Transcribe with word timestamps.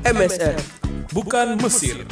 MSR. 0.00 0.56
Bukan 1.12 1.60
Mesir. 1.60 2.08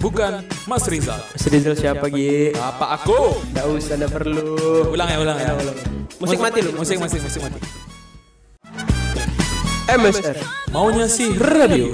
Bukan 0.00 0.40
Mas 0.64 0.88
Rizal. 0.88 1.20
Mas 1.20 1.44
Rizal 1.44 1.74
siapa 1.76 2.08
Gi? 2.08 2.56
Apa 2.56 2.96
aku? 2.96 3.44
Nggak 3.52 3.66
usah, 3.76 3.94
nggak 4.00 4.12
perlu. 4.14 4.56
Ulang 4.96 5.08
ya, 5.12 5.18
ulang 5.20 5.36
ya. 5.36 5.52
Musik 6.16 6.40
mati 6.40 6.64
lu. 6.64 6.72
Musik, 6.72 6.96
musik, 6.96 7.20
musik 7.20 7.40
mati. 7.44 7.60
MSR. 9.88 10.36
Maunya 10.72 11.04
sih 11.12 11.36
radio. 11.36 11.92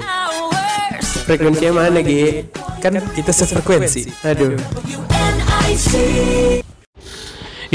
Frekuensinya 1.27 1.83
mana 1.83 1.99
Gi? 1.99 2.47
Kan 2.79 3.01
kita 3.11 3.35
sefrekuensi. 3.35 4.07
Aduh. 4.23 4.55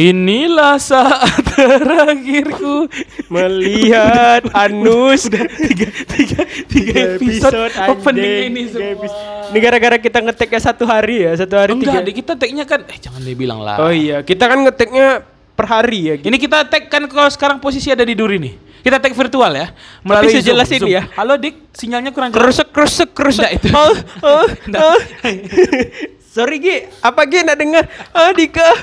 Inilah 0.01 0.81
saat 0.81 1.45
terakhirku 1.53 2.89
Melihat 3.29 4.49
Anus 4.57 5.29
tiga, 5.29 5.93
tiga, 6.09 6.41
tiga 6.73 6.93
episode, 7.21 7.73
opening 7.85 8.49
ini 8.49 8.63
semua. 8.73 9.05
Ini 9.53 9.59
gara-gara 9.61 10.01
kita 10.01 10.25
ngeteknya 10.25 10.61
satu 10.73 10.89
hari 10.89 11.29
ya, 11.29 11.37
satu 11.37 11.53
hari 11.53 11.77
Enggak, 11.77 12.01
tiga. 12.09 12.17
kita 12.17 12.33
tag-nya 12.41 12.65
kan 12.65 12.81
eh 12.89 12.97
jangan 12.97 13.21
dibilang 13.21 13.61
lah. 13.61 13.77
Oh 13.77 13.93
iya, 13.93 14.25
kita 14.25 14.49
kan 14.49 14.65
ngeteknya 14.65 15.21
per 15.53 15.67
hari 15.69 16.01
ya. 16.09 16.15
Gi. 16.17 16.33
Ini 16.33 16.37
kita 16.41 16.65
tag 16.65 16.89
kan 16.89 17.05
kalau 17.05 17.29
sekarang 17.29 17.61
posisi 17.61 17.93
ada 17.93 18.01
di 18.01 18.17
Duri 18.17 18.41
nih. 18.41 18.55
Kita 18.81 18.97
tag 18.97 19.13
virtual 19.13 19.53
ya. 19.53 19.69
Melalui 20.01 20.33
Zoom, 20.33 20.41
sejelas 20.41 20.69
ini 20.73 20.97
ya. 20.97 21.13
Halo 21.13 21.37
Dik, 21.37 21.77
sinyalnya 21.77 22.17
kurang 22.17 22.33
jelas. 22.33 22.57
Kerusuk, 22.57 22.69
kerusuk, 22.73 23.09
kerusuk. 23.13 23.45
Nggak, 23.45 23.53
itu. 23.61 23.69
Oh, 23.77 23.93
oh, 24.25 24.47
oh. 24.89 24.99
Sorry 26.33 26.57
Gi, 26.57 26.89
apa 27.05 27.21
Gi 27.29 27.39
nggak 27.45 27.59
dengar? 27.61 27.85
Ah 28.17 28.33
Dika. 28.33 28.65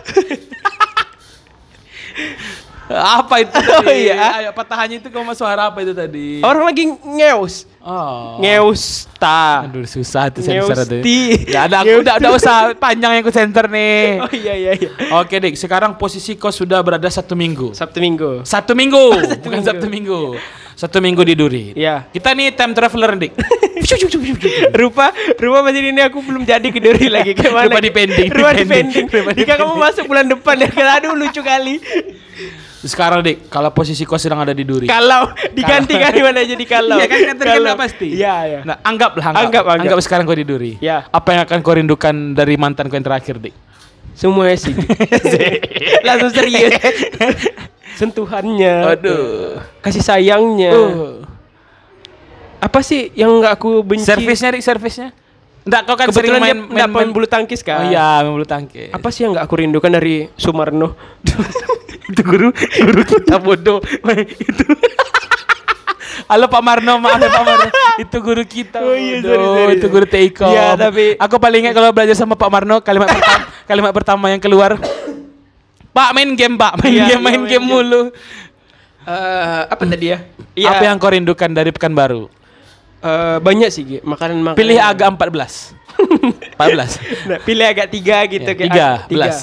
Apa 2.88 3.44
itu 3.44 3.52
Oh, 3.60 3.84
tadi? 3.84 4.08
iya. 4.08 4.40
Ayo 4.40 4.50
patahannya 4.56 5.04
itu 5.04 5.12
kamu 5.12 5.36
suara 5.36 5.68
apa 5.68 5.84
itu 5.84 5.92
tadi? 5.92 6.40
Orang 6.40 6.64
lagi 6.64 6.88
ngeus. 6.88 7.68
Oh. 7.84 8.40
Ngeusta. 8.40 9.68
Aduh 9.68 9.84
susah 9.84 10.32
tuh 10.32 10.40
sensor 10.40 10.72
tuh. 10.88 11.04
Ngeusti. 11.04 11.52
Ya 11.52 11.68
ada 11.68 11.84
aku 11.84 12.00
udah 12.00 12.16
udah 12.16 12.32
usah 12.32 12.56
panjang 12.80 13.20
yang 13.20 13.24
ku 13.28 13.32
center 13.32 13.68
nih. 13.68 14.08
Oh 14.24 14.32
iya 14.32 14.54
iya 14.56 14.72
iya. 14.80 14.90
Oke 15.20 15.36
Dik, 15.36 15.60
sekarang 15.60 16.00
posisi 16.00 16.40
kau 16.40 16.48
sudah 16.48 16.80
berada 16.80 17.12
satu 17.12 17.36
minggu. 17.36 17.76
Sabtu 17.76 18.00
Minggu. 18.00 18.48
Satu 18.48 18.72
minggu, 18.72 19.04
bukan 19.44 19.60
minggu. 19.60 19.68
Sabtu 19.68 19.88
minggu. 19.92 20.22
Satu 20.78 21.02
minggu 21.02 21.26
di 21.26 21.34
Duri. 21.34 21.74
Iya. 21.74 22.06
Kita 22.14 22.38
nih 22.38 22.54
time 22.54 22.78
traveler 22.78 23.18
Dik. 23.18 23.34
rupa 24.82 25.16
rupa 25.40 25.58
masih 25.64 25.90
ini 25.90 26.02
aku 26.04 26.20
belum 26.22 26.44
jadi 26.44 26.70
ke 26.70 26.78
Duri 26.78 27.08
lagi 27.16 27.34
kayak 27.34 27.50
mana? 27.50 27.66
Rupa 27.72 27.80
di 27.82 27.90
pending, 27.90 28.30
Rupa 28.30 28.52
di 28.54 28.62
di 28.62 28.66
pending. 28.70 29.06
di 29.10 29.42
Jika 29.42 29.54
kamu 29.58 29.74
masuk 29.74 30.06
bulan 30.06 30.30
depan 30.30 30.54
ya, 30.60 30.70
aduh 30.70 31.18
lucu 31.18 31.42
kali. 31.42 31.82
Sekarang 32.86 33.26
Dik, 33.26 33.50
kalau 33.50 33.74
posisi 33.74 34.06
kau 34.06 34.22
sedang 34.22 34.46
ada 34.46 34.54
di 34.54 34.62
Duri. 34.62 34.86
Kalau 34.86 35.34
diganti 35.50 35.98
kan 35.98 36.14
gimana 36.14 36.46
jadi 36.54 36.66
kalau? 36.70 37.02
Iya 37.02 37.08
kan 37.10 37.20
kan 37.26 37.36
kan 37.42 37.58
nggak 37.58 37.80
pasti. 37.82 38.08
Iya 38.14 38.36
iya. 38.46 38.60
Nah, 38.62 38.78
anggaplah 38.86 39.26
anggap. 39.34 39.44
Anggap, 39.50 39.64
anggap. 39.66 39.82
Anggap 39.82 40.00
sekarang 40.06 40.24
kau 40.30 40.38
di 40.38 40.46
Duri. 40.46 40.72
Ya. 40.78 41.10
Apa 41.10 41.34
yang 41.34 41.42
akan 41.50 41.58
kau 41.66 41.74
rindukan 41.74 42.38
dari 42.38 42.54
mantan 42.54 42.86
kau 42.86 43.02
yang 43.02 43.08
terakhir, 43.08 43.42
Dik? 43.42 43.56
Semua 44.14 44.54
sih. 44.54 44.78
Langsung 46.06 46.30
serius. 46.30 46.74
Sentuhannya. 47.98 48.76
Aduh. 48.94 49.58
Kasih 49.82 50.06
sayangnya. 50.06 50.72
Uh. 50.72 51.26
Apa 52.62 52.86
sih 52.86 53.10
yang 53.18 53.42
nggak 53.42 53.58
aku 53.58 53.82
benci? 53.82 54.06
Servisnya, 54.06 54.54
Dik, 54.54 54.62
servisnya. 54.62 55.10
Enggak, 55.68 55.82
kau 55.84 55.96
kan 56.00 56.08
Kebetulan 56.08 56.24
sering 56.24 56.34
dia 56.40 56.56
main, 56.56 56.88
main, 56.88 56.88
main, 56.88 57.10
bulu 57.12 57.28
tangkis 57.28 57.60
Oh 57.60 57.68
kan. 57.68 57.92
iya, 57.92 58.24
main 58.24 58.32
bulu 58.32 58.48
tangkis. 58.48 58.88
Apa 58.96 59.12
sih 59.12 59.28
yang 59.28 59.36
nggak 59.36 59.46
aku 59.46 59.56
rindukan 59.60 59.92
dari 59.92 60.32
Sumarno? 60.40 60.96
itu 62.08 62.22
guru 62.24 62.56
guru 62.56 63.02
kita 63.04 63.36
bodoh 63.36 63.84
itu 64.32 64.64
Halo 66.32 66.52
Pak 66.52 66.60
Marno, 66.60 67.00
maaf 67.00 67.24
ya 67.24 67.30
Pak 67.32 67.44
Marno. 67.44 67.68
itu 68.04 68.18
guru 68.20 68.44
kita. 68.44 68.84
Oh 68.84 68.92
iya, 68.92 69.24
sorry, 69.24 69.44
sorry. 69.44 69.74
Itu 69.80 69.88
guru 69.88 70.06
Teikom. 70.08 70.52
Iya, 70.52 70.76
tapi- 70.76 71.16
aku 71.16 71.36
paling 71.40 71.60
ingat 71.64 71.74
kalau 71.76 71.90
belajar 71.96 72.16
sama 72.20 72.36
Pak 72.36 72.50
Marno 72.52 72.84
kalimat 72.84 73.08
pertama, 73.08 73.44
kalimat 73.64 73.92
pertama 73.96 74.26
yang 74.28 74.42
keluar. 74.44 74.76
Pak 75.98 76.10
main 76.14 76.30
game, 76.38 76.56
Pak. 76.62 76.74
Main 76.78 76.94
Iya, 76.94 77.02
game, 77.02 77.10
iya, 77.10 77.18
main 77.18 77.42
main 77.42 77.50
game 77.50 77.66
game. 77.66 77.66
mulu. 77.66 78.02
Eh, 79.08 79.62
apa 79.66 79.84
tadi 79.90 80.14
ya? 80.14 80.18
Apa 80.70 80.84
yang 80.86 81.02
kau 81.02 81.10
rindukan 81.10 81.50
dari 81.50 81.74
Pekanbaru? 81.74 82.30
Eh, 83.02 83.38
banyak 83.42 83.70
sih 83.74 83.84
makanan 84.06 84.46
makanan. 84.46 84.58
Pilih 84.62 84.78
agak 84.78 85.08
14. 85.18 85.74
14. 86.54 87.02
Nah, 87.30 87.40
pilih 87.42 87.66
agak 87.66 87.88
tiga 87.90 88.18
gitu 88.30 88.46
Ya, 88.46 88.54
kayak 88.54 88.70
tiga, 88.70 88.86
ah, 88.86 88.98
belas. 89.10 89.38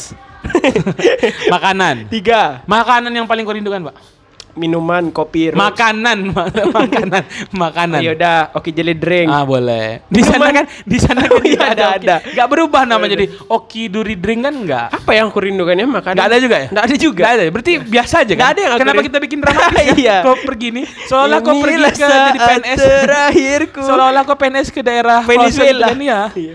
Makanan. 1.55 1.97
tiga. 2.07 2.63
Makanan 2.71 3.11
yang 3.11 3.27
paling 3.27 3.43
kau 3.43 3.57
rindukan, 3.57 3.91
Pak? 3.91 4.14
Minuman, 4.55 5.11
kopi, 5.11 5.51
rose. 5.51 5.59
Makanan, 5.59 6.31
makanan, 6.79 7.23
makanan. 7.51 7.99
Oh, 7.99 8.07
yaudah, 8.07 8.55
oke 8.55 8.71
jelly 8.71 8.95
drink. 8.95 9.27
Ah 9.27 9.43
boleh. 9.43 10.07
Di 10.07 10.23
sana 10.23 10.55
kan, 10.55 10.65
di 10.87 10.99
sana 10.99 11.27
kan 11.27 11.33
Oh, 11.39 11.43
iya, 11.43 11.75
ada, 11.75 11.85
Oki. 11.91 12.07
ada. 12.07 12.17
Nggak 12.23 12.49
berubah 12.49 12.83
nama 12.87 13.05
jadi 13.05 13.27
Oki 13.51 13.91
Duri 13.91 14.15
Drink 14.15 14.47
kan 14.47 14.55
enggak? 14.55 14.87
Apa 14.95 15.11
yang 15.11 15.27
aku 15.35 15.43
rindukan 15.43 15.75
ya 15.75 15.83
makanan? 15.85 16.15
Nggak 16.15 16.29
ada 16.31 16.39
juga 16.39 16.57
ya? 16.57 16.69
Nggak 16.71 16.85
ada 16.87 16.97
juga. 16.97 17.23
Nggak 17.27 17.35
ada. 17.35 17.43
Berarti 17.51 17.73
biasa 17.83 18.15
aja 18.23 18.31
kan? 18.31 18.39
Nggak 18.39 18.51
ada 18.55 18.61
yang 18.63 18.73
aku 18.73 18.81
Kenapa 18.81 19.01
kita 19.03 19.19
bikin 19.19 19.39
dramatis 19.43 19.75
ya? 19.83 19.95
Iya. 19.99 20.17
Kau 20.23 20.37
pergi 20.39 20.69
nih, 20.71 20.85
seolah 21.11 21.39
kau 21.43 21.55
pergi 21.59 21.77
ke 21.83 22.07
jadi 22.07 22.39
PNS. 22.39 22.79
terakhirku. 22.79 23.81
Seolah-olah 23.83 24.23
kau 24.23 24.37
PNS 24.39 24.69
ke 24.71 24.81
daerah 24.81 25.19
Venezuela. 25.27 25.87
ya. 25.99 26.21
Iya. 26.31 26.55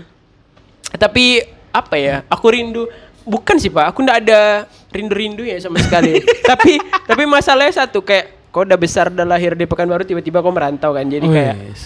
Tapi 0.96 1.24
apa 1.70 1.94
ya? 2.00 2.24
Aku 2.32 2.46
rindu 2.48 2.88
bukan 3.22 3.60
sih 3.60 3.68
pak. 3.68 3.92
Aku 3.92 4.00
ndak 4.00 4.24
ada 4.24 4.64
rindu-rindu 4.90 5.42
ya 5.42 5.56
sama 5.58 5.78
sekali. 5.78 6.18
tapi 6.50 6.78
tapi 7.06 7.22
masalahnya 7.24 7.86
satu 7.86 8.02
kayak 8.02 8.50
kau 8.50 8.66
udah 8.66 8.74
besar 8.74 9.08
udah 9.08 9.24
lahir 9.24 9.54
di 9.54 9.64
Pekanbaru 9.64 10.02
tiba-tiba 10.02 10.42
kau 10.42 10.50
merantau 10.50 10.92
kan. 10.92 11.06
Jadi 11.06 11.26
kayak 11.26 11.54
Wes. 11.66 11.82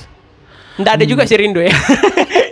ndak 0.74 0.98
ada 0.98 1.04
juga 1.06 1.22
sih 1.22 1.38
rindu 1.38 1.62
ya. 1.62 1.70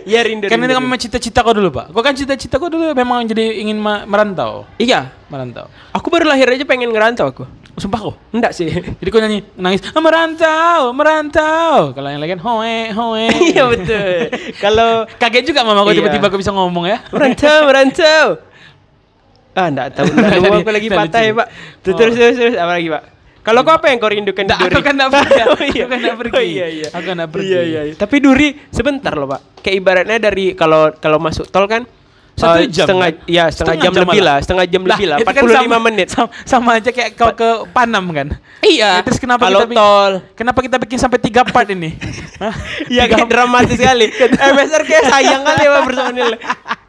Iya 0.03 0.19
rindu. 0.19 0.51
Kan 0.51 0.59
ini 0.59 0.67
rindu, 0.67 0.75
kan 0.75 0.83
memang 0.83 0.99
cita-cita 0.99 1.39
kau 1.39 1.55
dulu 1.55 1.71
pak. 1.71 1.95
Kau 1.95 2.03
kan 2.03 2.11
cita-cita 2.11 2.59
kau 2.59 2.67
dulu 2.67 2.91
memang 2.91 3.23
jadi 3.23 3.63
ingin 3.63 3.79
merantau. 3.79 4.67
Iya. 4.75 5.15
Merantau. 5.31 5.71
Aku 5.95 6.11
baru 6.11 6.27
lahir 6.27 6.43
aja 6.51 6.67
pengen 6.67 6.91
ngerantau 6.91 7.31
aku. 7.31 7.47
Sumpah 7.79 8.03
kau. 8.03 8.13
Enggak 8.29 8.51
sih. 8.51 8.67
Jadi 8.99 9.09
kau 9.09 9.17
nyanyi 9.17 9.47
nangis 9.55 9.79
"Ah, 9.95 10.03
merantau, 10.03 10.91
merantau. 10.91 11.95
Kalau 11.95 12.05
yang 12.05 12.19
lain 12.21 12.35
kan 12.35 12.41
hoe 12.43 12.75
hoe. 12.93 13.25
Iya 13.49 13.63
betul. 13.65 14.27
Kalau 14.59 15.07
Kaget 15.17 15.43
juga 15.49 15.63
mama 15.63 15.81
kau 15.81 15.89
Iya. 15.89 16.03
tiba-tiba 16.03 16.27
kau 16.29 16.37
bisa 16.37 16.51
ngomong 16.51 16.85
ya. 16.85 16.99
merantau, 17.09 17.57
merantau. 17.65 18.25
Ah, 19.53 19.67
enggak 19.67 19.87
tahu. 19.93 20.05
Enggak 20.09 20.39
tahu 20.43 20.53
aku 20.59 20.71
lagi 20.71 20.89
patah 20.89 21.21
ya. 21.21 21.31
Pak. 21.33 21.47
Terus 21.79 21.95
terus 21.95 22.13
terus, 22.15 22.35
terus 22.35 22.55
apa 22.55 22.73
lagi, 22.73 22.89
Pak? 22.89 23.03
Kalau 23.43 23.59
kau 23.61 23.75
apa 23.75 23.91
yang 23.91 23.99
kau 23.99 24.07
rindukan 24.07 24.39
di 24.39 24.47
Nggak, 24.47 24.59
Duri? 24.61 24.71
aku 24.71 24.81
kan 24.81 24.93
nggak 24.95 25.11
pergi. 25.13 25.41
oh, 25.43 25.59
iya. 25.59 25.83
Aku 25.83 25.91
kan 25.91 25.99
nggak 25.99 26.17
pergi. 26.17 26.33
Oh, 26.33 26.43
iya, 26.43 26.65
iya. 26.69 26.87
Aku 26.89 27.07
nggak 27.09 27.29
pergi. 27.29 27.49
Iya, 27.49 27.61
iya, 27.61 27.81
iya. 27.83 27.93
Tapi 27.93 28.15
Duri 28.17 28.47
sebentar 28.69 29.13
loh, 29.13 29.27
Pak. 29.27 29.41
Kayak 29.59 29.75
ibaratnya 29.77 30.17
dari 30.17 30.45
kalau 30.53 30.89
kalau 30.95 31.19
masuk 31.19 31.45
tol 31.47 31.67
kan 31.67 31.83
Satu 32.33 32.65
eh, 32.65 32.65
jam, 32.65 32.89
setengah 32.89 33.09
kan? 33.13 33.29
ya 33.29 33.45
setengah, 33.45 33.45
jam, 33.45 33.53
Setengah 33.53 33.77
jam 33.77 33.93
lebih 33.93 34.09
malah. 34.17 34.25
lah, 34.25 34.37
setengah 34.41 34.65
jam 34.65 34.81
lebih 34.81 35.05
lah, 35.05 35.17
itu 35.21 35.25
kan 35.27 35.43
45 35.45 35.53
sama, 35.53 35.77
menit. 35.85 36.07
Sama, 36.09 36.27
sama 36.43 36.69
aja 36.73 36.89
kayak 36.89 37.09
kau 37.13 37.29
ke 37.29 37.49
Panam 37.69 38.05
kan. 38.09 38.27
Iya. 38.59 38.89
Ya, 38.89 39.03
terus 39.05 39.19
kenapa 39.21 39.45
kalau 39.45 39.61
kita 39.61 39.77
tol 39.77 40.11
Kenapa 40.33 40.59
kita 40.59 40.75
bikin 40.81 40.97
sampai 40.97 41.19
tiga 41.21 41.45
part 41.45 41.69
ini? 41.69 41.93
Hah? 42.41 42.55
Tiga- 42.89 43.05
kayak 43.05 43.29
dramatis 43.29 43.77
sekali. 43.77 44.09
MSR 44.33 44.81
kayak 44.81 45.03
sayang 45.05 45.45
kali 45.45 45.61
sama 45.61 45.79
personil. 45.85 46.29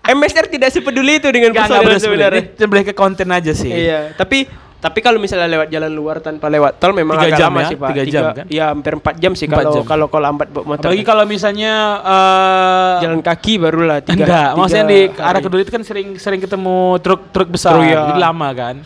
MSR 0.04 0.46
tidak 0.52 0.68
sepeduli 0.68 1.16
itu 1.16 1.28
dengan 1.32 1.56
personil 1.56 1.88
beres 1.88 2.04
sebenarnya. 2.04 2.42
Ini 2.44 2.60
lebih 2.60 2.92
ke 2.92 2.94
konten 2.96 3.28
aja 3.32 3.52
sih. 3.56 3.72
Iya, 3.72 4.12
tapi 4.12 4.44
tapi 4.84 5.00
kalau 5.00 5.16
misalnya 5.16 5.48
lewat 5.48 5.72
jalan 5.72 5.88
luar 5.96 6.20
tanpa 6.20 6.52
lewat 6.52 6.76
tol 6.76 6.92
memang 6.92 7.16
Tiga 7.16 7.24
agak 7.32 7.38
jam 7.40 7.48
lama 7.48 7.60
ya? 7.64 7.68
sih 7.72 7.76
pak. 7.80 7.88
Tiga 7.88 8.02
jam 8.04 8.24
kan? 8.36 8.44
Iya 8.52 8.64
hampir 8.68 8.92
4 9.00 9.16
jam 9.16 9.32
sih 9.32 9.46
Empat 9.48 9.64
kalau 9.64 9.80
kalau 9.88 10.06
kau 10.12 10.20
lambat 10.20 10.48
bawa 10.52 10.64
motor. 10.76 10.92
Apalagi 10.92 11.04
kalau 11.08 11.24
misalnya 11.24 11.72
eh 12.04 12.92
jalan 13.08 13.20
kaki 13.24 13.52
barulah 13.56 14.04
tiga. 14.04 14.28
enggak, 14.28 14.48
tiga 14.52 14.60
maksudnya 14.60 14.84
di 14.84 15.00
kali. 15.08 15.24
arah 15.24 15.40
kedua 15.40 15.60
itu 15.64 15.72
kan 15.72 15.82
sering 15.88 16.08
sering 16.20 16.40
ketemu 16.44 17.00
truk-truk 17.00 17.48
besar, 17.48 17.80
Truk, 17.80 17.88
ya. 17.88 18.12
jadi 18.12 18.20
lama 18.28 18.48
kan. 18.52 18.76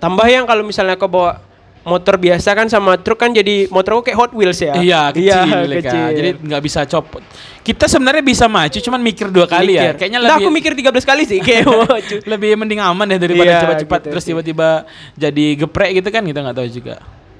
Tambah 0.00 0.26
yang 0.32 0.48
kalau 0.48 0.64
misalnya 0.64 0.96
kau 0.96 1.12
bawa 1.12 1.44
motor 1.82 2.14
biasa 2.14 2.52
kan 2.52 2.66
sama 2.66 2.96
truk 2.96 3.16
kan 3.16 3.30
jadi 3.30 3.66
motor 3.68 4.00
kayak 4.00 4.16
Hot 4.16 4.32
Wheels 4.32 4.58
ya. 4.58 4.74
Iya, 4.74 5.02
kecil, 5.14 5.24
Iya, 5.24 5.38
ya 5.38 5.46
kan. 5.46 5.78
kecil. 5.78 6.06
Jadi 6.12 6.30
nggak 6.42 6.62
bisa 6.62 6.80
copot. 6.84 7.22
Kita 7.60 7.84
sebenarnya 7.84 8.24
bisa 8.24 8.48
maju, 8.48 8.78
cuman 8.78 9.00
mikir 9.00 9.26
dua 9.28 9.44
kali 9.44 9.76
ya. 9.76 9.92
Mikir. 9.92 9.94
Kayaknya 10.00 10.18
Nggak, 10.18 10.32
lebih 10.34 10.44
aku 10.44 10.50
mikir 10.50 10.72
13 10.72 11.04
kali 11.04 11.22
sih 11.24 11.38
kayak 11.38 11.64
maju. 11.84 12.16
lebih 12.24 12.50
mending 12.56 12.80
aman 12.80 13.06
ya 13.06 13.18
daripada 13.18 13.50
Iya, 13.50 13.60
cepat-cepat 13.60 14.00
gitu 14.00 14.10
terus 14.10 14.24
tiba-tiba 14.24 14.68
jadi 15.12 15.46
geprek 15.56 15.90
gitu 15.96 16.08
kan 16.08 16.22
kita 16.22 16.38
nggak 16.40 16.56
tahu 16.56 16.68
juga. 16.68 16.94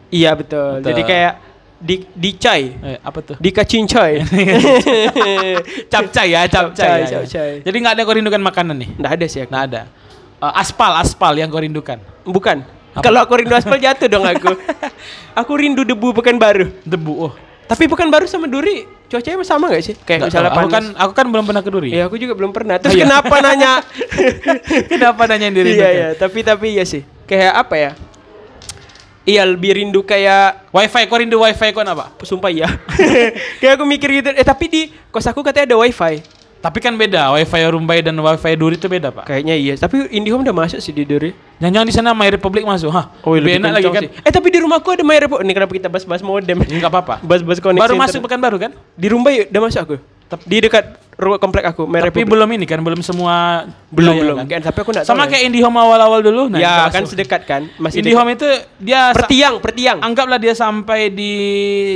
Iya 0.08 0.30
betul. 0.32 0.80
Betul. 0.80 0.88
Jadi 0.88 1.02
kayak 1.02 1.32
di 1.78 1.94
dicai, 2.10 2.62
Eh, 2.74 2.98
apa 2.98 3.18
tuh? 3.22 3.36
di 3.38 3.50
kacincoy. 3.50 4.12
capcay 5.92 6.26
ya, 6.28 6.42
capcay. 6.44 6.74
Capcay, 6.74 6.98
ya, 6.98 7.06
ya. 7.06 7.18
capcay. 7.22 7.50
Jadi 7.62 7.76
nggak 7.78 7.92
ada 7.94 8.00
yang 8.00 8.08
kau 8.08 8.16
rindukan 8.16 8.42
makanan 8.42 8.76
nih? 8.76 8.88
Nggak 8.98 9.12
ada 9.14 9.26
sih. 9.26 9.40
Nggak 9.44 9.64
ada. 9.70 9.80
Eh, 10.38 10.52
aspal, 10.54 10.92
aspal 10.96 11.32
yang 11.34 11.48
kau 11.48 11.60
rindukan. 11.60 11.98
Bukan. 12.24 12.62
Kalau 13.02 13.20
aku 13.22 13.32
rindu 13.38 13.54
aspal 13.54 13.78
jatuh 13.78 14.08
dong 14.08 14.24
aku. 14.26 14.52
aku 15.40 15.52
rindu 15.56 15.82
debu 15.82 16.14
pekan 16.16 16.36
baru. 16.36 16.70
Debu. 16.82 17.12
Oh. 17.14 17.32
Tapi 17.68 17.84
pekan 17.84 18.08
baru 18.08 18.24
sama 18.24 18.48
duri 18.48 18.88
cuacanya 19.12 19.44
sama 19.44 19.68
gak 19.68 19.84
sih? 19.84 19.94
Kayak 20.04 20.24
Nggak 20.24 20.28
misalnya 20.32 20.50
tahu. 20.52 20.60
aku 20.60 20.68
kan 20.72 20.84
aku 20.96 21.12
kan 21.12 21.26
belum 21.28 21.44
pernah 21.44 21.62
ke 21.64 21.70
Duri. 21.72 21.88
Ya 21.92 22.08
aku 22.08 22.16
juga 22.16 22.32
belum 22.36 22.52
pernah. 22.52 22.76
Terus 22.80 22.92
Oh, 22.92 22.96
iya. 22.96 23.04
kenapa 23.04 23.34
nanya? 23.44 23.72
Kenapa 24.92 25.22
nanya 25.28 25.46
yang 25.52 25.56
iya 25.64 25.88
iya, 25.92 26.08
tapi 26.16 26.40
tapi 26.40 26.76
iya 26.76 26.84
sih. 26.88 27.04
Kayak 27.28 27.52
apa 27.60 27.74
ya? 27.76 27.90
Iya 29.28 29.44
lebih 29.44 29.76
rindu 29.76 30.00
kayak 30.00 30.72
Wifi, 30.72 31.04
kau 31.04 31.20
rindu 31.20 31.36
wifi 31.44 31.68
kau 31.76 31.84
apa? 31.84 32.16
sumpah 32.24 32.48
ya. 32.48 32.68
kayak 33.60 33.76
aku 33.76 33.84
mikir 33.84 34.08
gitu. 34.24 34.32
Eh 34.32 34.44
tapi 34.44 34.64
di 34.72 34.82
kos 35.12 35.28
aku 35.28 35.44
katanya 35.44 35.76
ada 35.76 35.76
wifi. 35.84 36.24
Tapi 36.58 36.78
kan 36.82 36.90
beda, 36.98 37.30
wifi 37.38 37.62
Rumbai 37.70 38.02
dan 38.02 38.18
wifi 38.18 38.52
Duri 38.58 38.74
itu 38.74 38.90
beda 38.90 39.14
pak. 39.14 39.30
Kayaknya 39.30 39.54
iya. 39.54 39.74
Tapi 39.78 40.10
IndiHome 40.10 40.42
udah 40.42 40.56
masuk 40.66 40.82
sih 40.82 40.90
di 40.90 41.06
Duri. 41.06 41.30
Jangan-jangan 41.62 41.86
di 41.86 41.94
sana 41.94 42.10
My 42.14 42.28
Republic 42.34 42.66
masuk, 42.66 42.90
hah? 42.90 43.14
Oh, 43.22 43.38
lebih, 43.38 43.62
enak 43.62 43.78
lagi 43.78 43.86
kan? 43.86 44.02
Eh 44.26 44.32
tapi 44.34 44.50
di 44.50 44.58
rumahku 44.58 44.90
ada 44.90 45.06
My 45.06 45.22
Republic. 45.22 45.46
Ini 45.46 45.54
kenapa 45.54 45.72
kita 45.78 45.88
bahas-bahas 45.90 46.22
modem? 46.26 46.58
Enggak 46.66 46.90
apa-apa. 46.90 47.14
Bahas-bahas 47.28 47.62
koneksi. 47.62 47.82
Baru 47.86 47.94
masuk 47.94 48.20
pekan 48.26 48.40
baru 48.42 48.56
kan? 48.58 48.70
Di 48.98 49.06
Rumbai 49.06 49.46
udah 49.46 49.60
masuk 49.62 49.80
aku. 49.86 49.96
Di 50.44 50.58
dekat 50.60 50.98
rumah 51.18 51.34
komplek 51.36 51.66
aku, 51.66 51.82
My 51.82 51.98
Tapi 51.98 52.22
belum 52.22 52.46
ini 52.54 52.62
kan, 52.62 52.78
belum 52.78 53.02
semua 53.02 53.66
belum 53.90 54.14
belum. 54.14 54.36
kan? 54.46 54.62
Tapi 54.62 54.78
aku 54.78 54.94
enggak 54.94 55.02
Sama 55.02 55.26
tahu. 55.26 55.34
kayak 55.34 55.50
IndiHome 55.50 55.74
awal-awal 55.74 56.22
dulu. 56.22 56.46
ya, 56.54 56.86
kita 56.86 56.94
kan 56.94 57.02
masuk. 57.02 57.10
sedekat 57.10 57.42
kan? 57.42 57.62
Masih 57.74 57.98
IndiHome 58.00 58.38
itu 58.38 58.46
dia 58.78 59.10
Pertiang, 59.10 59.58
pertiang. 59.58 59.98
anggaplah 59.98 60.38
dia 60.38 60.54
sampai 60.54 61.10
di 61.10 61.34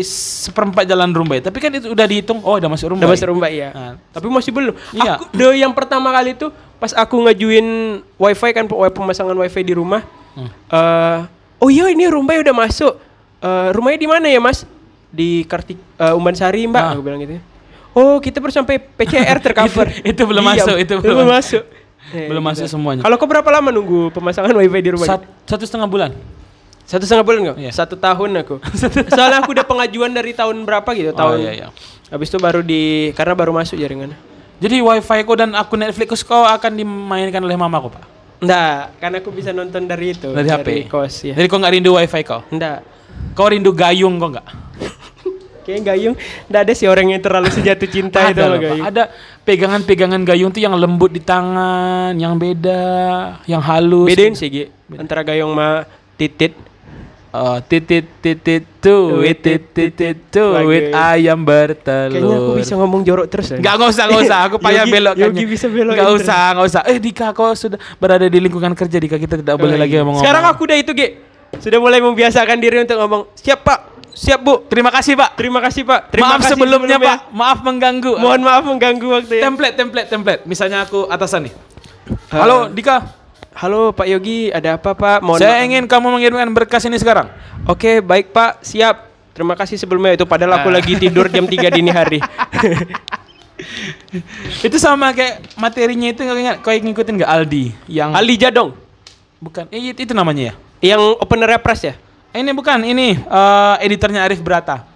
seperempat 0.02 0.84
jalan 0.84 1.14
Rumbai. 1.14 1.38
Tapi 1.38 1.54
kan 1.56 1.70
itu 1.70 1.86
udah 1.86 2.02
dihitung, 2.02 2.42
oh 2.42 2.58
udah 2.58 2.66
masuk 2.66 2.90
Rumbai. 2.90 3.06
Udah 3.06 3.10
masuk 3.14 3.28
Rumbai 3.30 3.52
ya. 3.54 3.70
Nah. 3.70 3.94
Tapi 4.10 4.26
masih 4.26 4.50
belum. 4.50 4.74
Iya. 4.90 5.14
Aku 5.16 5.24
the 5.30 5.48
yang 5.54 5.70
pertama 5.70 6.10
kali 6.10 6.34
itu 6.34 6.50
pas 6.76 6.90
aku 6.90 7.14
ngajuin 7.22 7.66
wifi 8.18 8.50
kan 8.50 8.66
pemasangan 8.66 9.38
wifi 9.38 9.62
di 9.62 9.74
rumah. 9.78 10.02
Hmm. 10.34 10.50
eh, 10.50 11.18
oh 11.62 11.70
iya 11.70 11.86
ini 11.94 12.10
Rumbai 12.10 12.42
udah 12.42 12.54
masuk. 12.56 12.98
Eh, 13.38 13.68
rumahnya 13.70 13.98
di 14.02 14.08
mana 14.10 14.26
ya 14.26 14.42
mas? 14.42 14.66
Di 15.14 15.46
Kartik 15.46 15.78
eh, 15.94 16.10
Umban 16.10 16.34
Sari 16.34 16.66
mbak. 16.66 16.82
Ah. 16.82 16.90
Aku 16.98 17.06
bilang 17.06 17.22
gitu. 17.22 17.38
Oh 17.92 18.16
kita 18.18 18.40
baru 18.40 18.52
sampai 18.52 18.80
PCR 18.80 19.38
tercover. 19.44 19.88
Itu- 20.00 20.08
itu 20.08 20.22
belum 20.24 20.44
masuk, 20.44 20.76
itu 20.76 20.94
belum 20.98 21.16
belum 21.18 21.30
masuk. 21.30 21.64
Eh, 22.12 22.28
Belum 22.28 22.44
masuk 22.44 22.66
gitu. 22.66 22.74
semuanya. 22.76 23.00
Kalau 23.00 23.16
kau 23.16 23.24
berapa 23.24 23.46
lama 23.48 23.72
nunggu 23.72 24.12
pemasangan 24.12 24.52
wifi 24.52 24.80
di 24.80 24.90
rumah? 24.92 25.06
Sat- 25.06 25.24
satu 25.48 25.64
setengah 25.64 25.88
bulan. 25.88 26.10
Satu 26.84 27.06
setengah 27.06 27.24
bulan 27.24 27.38
nggak? 27.40 27.56
Iya. 27.62 27.70
Satu 27.72 27.94
tahun 27.96 28.42
aku. 28.42 28.60
Soalnya 29.14 29.40
aku 29.40 29.54
udah 29.54 29.64
pengajuan 29.64 30.12
dari 30.12 30.32
tahun 30.32 30.60
berapa 30.62 30.84
gitu? 30.92 31.14
Tahun. 31.14 31.32
Oh, 31.32 31.40
iya, 31.40 31.52
iya. 31.54 31.68
Habis 32.10 32.28
itu 32.28 32.36
baru 32.36 32.60
di 32.60 33.12
karena 33.12 33.32
baru 33.32 33.54
masuk 33.54 33.80
jaringan. 33.80 34.12
Jadi 34.60 34.76
wifi 34.78 35.18
kau 35.24 35.34
dan 35.34 35.56
akun 35.56 35.80
Netflix 35.80 36.20
kau 36.20 36.44
akan 36.44 36.72
dimainkan 36.74 37.40
oleh 37.40 37.56
mamaku 37.56 37.88
pak? 37.88 38.04
Enggak, 38.42 38.98
karena 38.98 39.16
aku 39.22 39.30
bisa 39.30 39.50
nonton 39.50 39.86
dari 39.86 40.12
itu. 40.12 40.28
Dari 40.28 40.48
HP? 40.50 40.68
kos 40.86 41.24
ya. 41.24 41.32
Jadi 41.32 41.46
kau 41.46 41.56
nggak 41.56 41.72
rindu 41.72 41.96
wifi 41.96 42.20
kau? 42.22 42.42
Enggak. 42.46 42.82
Kau 43.32 43.48
rindu 43.48 43.70
gayung 43.72 44.18
kau 44.18 44.28
nggak? 44.28 44.46
Kayaknya 45.62 45.82
Gayung 45.94 46.14
enggak 46.50 46.62
ada 46.66 46.72
sih 46.74 46.86
orang 46.90 47.06
yang 47.14 47.22
terlalu 47.22 47.48
sejatuh 47.54 47.88
cinta 47.88 48.18
itu 48.28 48.34
ada, 48.34 48.42
sama 48.42 48.52
loh. 48.54 48.60
Gayung. 48.60 48.82
ada 48.82 49.02
pegangan-pegangan 49.42 50.20
gayung 50.26 50.50
tuh 50.50 50.62
yang 50.62 50.74
lembut 50.74 51.10
di 51.10 51.22
tangan, 51.22 52.14
yang 52.18 52.34
beda, 52.38 52.84
yang 53.46 53.62
halus. 53.62 54.10
Bedain 54.10 54.34
sih, 54.34 54.48
Gi. 54.50 54.64
Antara 54.98 55.22
Gayung 55.22 55.54
sama 55.54 55.86
Titit. 56.18 56.72
Oh, 57.32 57.56
titit 57.64 58.04
titit 58.20 58.60
tuit 58.76 59.40
titit 59.40 59.96
titit 59.96 60.36
Lagi. 60.36 60.92
ayam 60.92 61.40
bertelur. 61.40 62.12
Kayaknya 62.12 62.36
aku 62.44 62.52
bisa 62.60 62.72
ngomong 62.76 63.00
jorok 63.08 63.24
terus 63.32 63.48
ya. 63.48 63.56
Enggak, 63.56 63.80
enggak 63.80 63.88
usah, 63.88 64.04
enggak 64.04 64.22
usah. 64.28 64.38
Aku 64.52 64.56
payah 64.68 64.84
belok 64.84 65.14
Yogi 65.16 65.44
bisa 65.48 65.64
Enggak 65.72 66.12
usah, 66.12 66.52
enggak 66.52 66.66
usah. 66.68 66.80
Eh, 66.92 67.00
Dika, 67.00 67.32
kau 67.32 67.56
sudah 67.56 67.80
berada 67.96 68.28
di 68.28 68.36
lingkungan 68.36 68.76
kerja, 68.76 69.00
Dika. 69.00 69.16
Kita 69.16 69.40
tidak 69.40 69.56
boleh 69.56 69.80
lagi 69.80 69.96
ngomong. 69.96 70.12
Oh, 70.12 70.20
iya. 70.20 70.28
Sekarang 70.28 70.44
aku 70.44 70.60
udah 70.68 70.76
itu, 70.76 70.92
Gi. 70.92 71.08
Sudah 71.56 71.80
mulai 71.80 72.04
membiasakan 72.04 72.60
diri 72.60 72.84
untuk 72.84 73.00
ngomong, 73.00 73.32
"Siap, 73.32 73.64
Pak. 73.64 73.80
Siap, 74.12 74.40
Bu. 74.44 74.64
Terima 74.68 74.92
kasih, 74.92 75.16
Pak. 75.16 75.30
Terima 75.34 75.60
kasih, 75.64 75.82
Pak. 75.88 76.00
Terima 76.12 76.36
Maaf 76.36 76.40
kasih 76.44 76.50
sebelumnya, 76.56 76.96
Pak. 77.00 77.18
Maaf 77.32 77.58
mengganggu. 77.64 78.12
Mohon 78.20 78.40
maaf 78.44 78.64
mengganggu 78.64 79.06
waktu 79.08 79.34
ya. 79.40 79.42
Template, 79.48 79.76
template, 79.76 80.08
template. 80.08 80.42
Misalnya 80.44 80.84
aku 80.84 81.08
atasan 81.08 81.48
nih. 81.48 81.54
Halo, 82.28 82.68
Dika. 82.68 83.20
Halo 83.52 83.92
Pak 83.92 84.08
Yogi, 84.08 84.48
ada 84.48 84.80
apa 84.80 84.96
Pak? 84.96 85.20
Mohon 85.20 85.40
Saya 85.44 85.60
maaf. 85.60 85.66
ingin 85.68 85.84
kamu 85.84 86.06
mengirimkan 86.08 86.48
berkas 86.56 86.88
ini 86.88 86.96
sekarang. 86.96 87.28
Oke, 87.68 88.00
baik 88.00 88.32
Pak, 88.32 88.64
siap. 88.64 89.12
Terima 89.36 89.52
kasih 89.56 89.76
sebelumnya 89.76 90.16
itu 90.16 90.24
padahal 90.24 90.60
aku 90.60 90.72
lagi 90.72 90.96
tidur 90.96 91.28
jam 91.28 91.44
3 91.44 91.68
dini 91.68 91.92
hari. 91.92 92.20
Itu 94.66 94.76
sama 94.80 95.14
kayak 95.14 95.54
materinya 95.54 96.10
itu 96.10 96.20
nggak 96.24 96.38
ingat 96.40 96.56
kau 96.64 96.72
ngikutin 96.74 97.14
nggak 97.22 97.30
Aldi 97.30 97.64
yang 97.86 98.10
Ali 98.10 98.34
Jadong 98.34 98.74
bukan 99.42 99.66
eh, 99.74 99.90
itu, 99.90 100.06
itu 100.06 100.14
namanya 100.14 100.50
ya 100.50 100.54
yang 100.94 100.98
opener 101.18 101.50
press 101.62 101.86
ya? 101.86 101.94
Ini 102.32 102.50
bukan 102.52 102.78
ini 102.82 103.16
eh, 103.16 103.74
editornya 103.84 104.24
Arif 104.24 104.40
Brata 104.40 104.88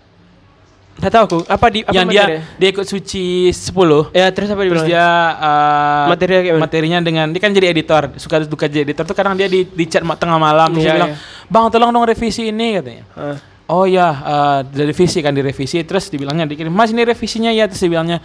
Enggak 0.97 1.13
tahu 1.13 1.25
aku. 1.29 1.39
Apa 1.45 1.69
di 1.69 1.85
apa 1.85 1.93
yang 1.93 2.09
dia 2.09 2.25
materinya? 2.25 2.43
dia 2.57 2.69
ikut 2.73 2.87
suci 2.89 3.25
10 3.53 4.17
Ya, 4.17 4.33
terus 4.33 4.49
apa 4.49 4.65
terus 4.65 4.81
dibilang? 4.81 4.89
dia 4.89 5.07
eh, 5.37 6.05
Materinya 6.09 6.41
kayak 6.41 6.57
materinya 6.57 6.99
dengan 7.05 7.27
dia 7.29 7.41
kan 7.45 7.53
jadi 7.53 7.67
editor 7.69 8.03
suka 8.17 8.37
duka 8.43 8.65
jadi 8.65 8.89
editor 8.89 9.05
tuh 9.05 9.13
kadang 9.13 9.37
dia 9.37 9.45
di, 9.45 9.69
di 9.69 9.85
chat 9.85 10.01
tengah 10.01 10.41
malam 10.41 10.73
terus 10.73 10.89
Iya, 10.89 10.89
dia 10.89 10.97
bilang 10.97 11.13
iya. 11.13 11.19
bang 11.47 11.65
tolong 11.69 11.91
dong 11.93 12.05
revisi 12.09 12.49
ini 12.49 12.81
katanya 12.81 13.05
Ah. 13.13 13.37
Oh 13.67 13.83
ya, 13.83 14.07
uh, 14.09 14.59
direvisi 14.63 15.19
kan 15.19 15.35
direvisi 15.35 15.83
terus 15.83 16.07
dibilangnya 16.07 16.47
dikirim. 16.47 16.71
Mas 16.71 16.95
ini 16.95 17.03
revisinya 17.03 17.51
ya 17.51 17.67
terus 17.67 17.83
dibilangnya 17.83 18.23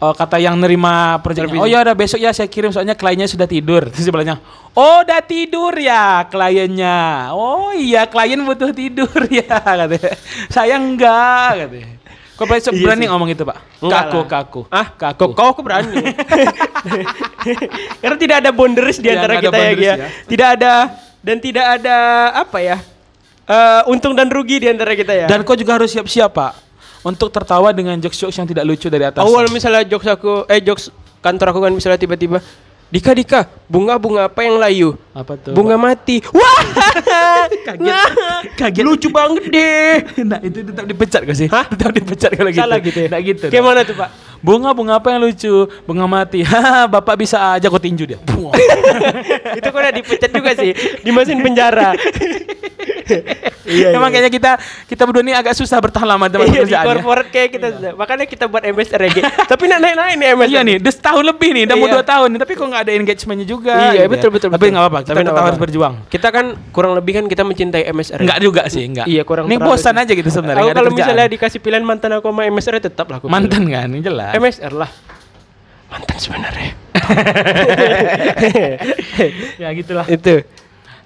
oh, 0.00 0.12
kata 0.14 0.38
yang 0.38 0.56
nerima. 0.58 1.18
Revisi. 1.22 1.58
Oh 1.58 1.68
ya 1.68 1.82
udah 1.82 1.94
besok 1.94 2.18
ya 2.22 2.30
saya 2.30 2.48
kirim 2.50 2.70
soalnya 2.70 2.94
kliennya 2.94 3.28
sudah 3.28 3.46
tidur. 3.46 3.86
Terus 3.92 4.06
dibilangnya, 4.08 4.38
"Oh, 4.74 5.02
udah 5.02 5.20
tidur 5.22 5.74
ya 5.78 6.26
kliennya." 6.26 7.30
Oh 7.34 7.74
iya, 7.74 8.06
klien 8.06 8.40
butuh 8.42 8.70
tidur 8.72 9.10
ya 9.30 9.58
katanya. 9.60 10.14
Saya 10.48 10.74
enggak 10.78 11.66
katanya. 11.66 11.88
Kok 12.38 12.46
besok 12.46 12.72
Iya 12.78 12.82
berani 12.86 13.02
sih. 13.02 13.10
ngomong 13.10 13.28
itu, 13.34 13.42
Pak? 13.42 13.56
Enggak 13.82 14.02
kaku, 14.06 14.20
kaku. 14.30 14.60
Ah, 14.70 14.86
kaku. 14.94 15.18
kok 15.18 15.30
kau 15.34 15.48
aku 15.50 15.62
berani. 15.66 15.98
Karena 18.00 18.14
tidak 18.14 18.36
ada 18.46 18.50
boundaries 18.54 19.02
di 19.02 19.10
antara 19.10 19.42
kita 19.42 19.58
ya, 19.58 19.72
Gia. 19.74 19.82
ya. 19.82 19.94
Tidak 20.22 20.48
ada 20.54 20.72
dan 21.18 21.36
tidak 21.42 21.66
ada 21.82 21.96
apa 22.38 22.62
ya? 22.62 22.78
eh, 23.48 23.90
untung 23.90 24.14
dan 24.14 24.28
rugi 24.28 24.60
di 24.60 24.68
antara 24.68 24.92
kita 24.92 25.12
ya. 25.16 25.26
Dan 25.26 25.42
kau 25.42 25.56
juga 25.56 25.80
harus 25.80 25.90
siap-siap, 25.90 26.30
Pak. 26.30 26.67
Untuk 27.08 27.28
tertawa 27.30 27.72
dengan 27.72 27.96
jokes-jokes 27.96 28.36
yang 28.36 28.44
tidak 28.46 28.64
lucu 28.64 28.86
dari 28.86 29.02
atas. 29.02 29.18
awal 29.18 29.48
misalnya 29.48 29.80
jokes 29.82 30.04
aku 30.06 30.44
eh 30.44 30.60
jokes 30.60 30.92
kantor 31.18 31.46
aku 31.50 31.60
kan 31.62 31.72
misalnya 31.72 31.96
tiba-tiba 31.96 32.38
Dika 32.88 33.12
Dika 33.12 33.40
bunga-bunga 33.64 34.28
apa 34.28 34.40
yang 34.42 34.56
layu 34.56 34.96
Apa 35.12 35.36
tuh? 35.36 35.52
bunga 35.52 35.76
mati 35.76 36.24
wah 36.36 36.64
Kaget. 37.64 37.96
Kaget. 38.56 38.80
lucu 38.82 39.08
banget 39.08 39.44
deh 39.46 39.96
nah, 40.28 40.40
itu 40.40 40.64
tetap 40.64 40.84
dipecat 40.84 41.20
gak 41.22 41.36
sih? 41.36 41.48
Hah? 41.48 41.68
Tetap 41.72 41.92
dipecat 41.92 42.30
kalau 42.32 42.48
gitu. 42.48 42.60
salah 42.60 42.78
gitu 42.78 42.98
ya 42.98 43.08
Nggak 43.08 43.22
gitu. 43.26 43.46
kayak 43.48 43.64
mana 43.64 43.80
tuh 43.82 43.92
pak 43.94 44.10
Bunga-bunga 44.38 45.02
apa 45.02 45.10
yang 45.10 45.26
lucu? 45.26 45.50
Bunga 45.82 46.06
mati. 46.06 46.46
Haha, 46.46 46.86
Bapak 46.86 47.18
bisa 47.18 47.58
aja 47.58 47.66
kok 47.66 47.82
tinju 47.82 48.06
dia. 48.06 48.22
Itu 49.50 49.66
kok 49.66 49.74
udah 49.74 49.90
dipecat 49.90 50.30
juga 50.30 50.54
sih 50.54 50.70
di 51.02 51.10
mesin 51.10 51.42
penjara 51.42 51.90
iya, 53.64 53.88
Emang 53.90 54.08
kayaknya 54.08 54.30
kita 54.30 54.50
kita 54.84 55.02
berdua 55.02 55.22
ini 55.22 55.32
agak 55.32 55.52
susah 55.52 55.76
bertahan 55.76 56.06
lama 56.06 56.26
teman 56.26 56.46
iya, 56.46 56.62
di 56.62 56.72
corporate 56.72 57.28
kayak 57.28 57.48
kita 57.50 57.66
sudah. 57.70 57.92
makanya 57.94 58.24
kita 58.24 58.44
buat 58.44 58.62
MSR 58.62 59.00
ya 59.00 59.10
Ge. 59.10 59.22
tapi 59.46 59.64
naik 59.66 59.80
naik 59.80 59.94
naik 59.94 60.14
nih 60.14 60.28
MSR 60.34 60.48
Iya 60.48 60.60
nih, 60.62 60.76
udah 60.78 60.92
setahun 60.92 61.24
lebih 61.26 61.48
nih, 61.50 61.62
udah 61.64 61.76
mau 61.76 61.84
Iya. 61.84 61.94
dua 61.94 62.04
tahun 62.04 62.28
nih, 62.28 62.40
tapi 62.40 62.52
kok 62.54 62.66
nggak 62.66 62.82
ada 62.82 62.92
engagementnya 62.94 63.46
juga. 63.46 63.74
iya 63.88 64.00
gitu 64.00 64.10
betul 64.10 64.28
betul 64.30 64.48
Tapi 64.50 64.64
nggak 64.66 64.82
apa-apa, 64.82 64.98
kita 65.02 65.12
nggak 65.14 65.26
tetap 65.28 65.44
harus 65.44 65.60
berjuang. 65.60 65.94
kita 66.08 66.28
kan 66.28 66.46
kurang 66.70 66.92
lebih 66.94 67.12
kan 67.14 67.24
kita 67.26 67.42
mencintai 67.42 67.82
MSR 67.88 68.18
Enggak 68.20 68.38
juga 68.38 68.62
sih, 68.66 68.82
enggak. 68.82 69.06
Iya, 69.06 69.22
kurang 69.22 69.44
Ini 69.44 69.56
terlalu 69.56 69.68
bosan 69.70 69.94
sih. 69.94 70.02
aja 70.02 70.12
gitu 70.14 70.30
sebenarnya. 70.30 70.58
aku 70.58 70.66
nggak 70.66 70.78
kalau 70.78 70.90
misalnya 70.92 71.26
dikasih 71.28 71.58
pilihan 71.58 71.82
mantan 71.82 72.10
aku 72.14 72.26
sama 72.26 72.42
MSR 72.46 72.74
tetap 72.80 73.06
lah 73.06 73.16
aku 73.18 73.26
mantan 73.26 73.62
kan, 73.64 73.86
ini 73.86 74.00
jelas. 74.00 74.32
MSR 74.32 74.72
lah 74.74 74.90
mantan 75.88 76.16
sebenarnya 76.16 76.70
ya 79.62 79.68
gitulah. 79.72 80.04
itu 80.06 80.44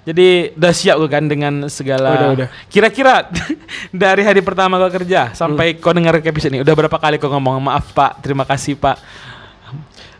Jadi 0.03 0.51
udah 0.53 0.71
siap 0.71 0.95
gue 0.97 1.07
kan 1.07 1.23
dengan 1.23 1.53
segala. 1.67 2.11
Udah, 2.13 2.29
udah. 2.35 2.47
Kira-kira 2.67 3.31
dari 3.95 4.21
hari 4.21 4.39
pertama 4.39 4.75
kau 4.77 4.91
kerja 4.91 5.31
Hmm. 5.31 5.35
sampai 5.35 5.75
kau 5.75 5.91
dengar 5.91 6.17
episode 6.17 6.51
ini, 6.51 6.59
udah 6.59 6.75
berapa 6.75 6.97
kali 6.97 7.15
kau 7.15 7.29
ngomong 7.29 7.63
maaf 7.63 7.89
Pak, 7.89 8.19
terima 8.19 8.43
kasih 8.43 8.75
Pak, 8.75 8.99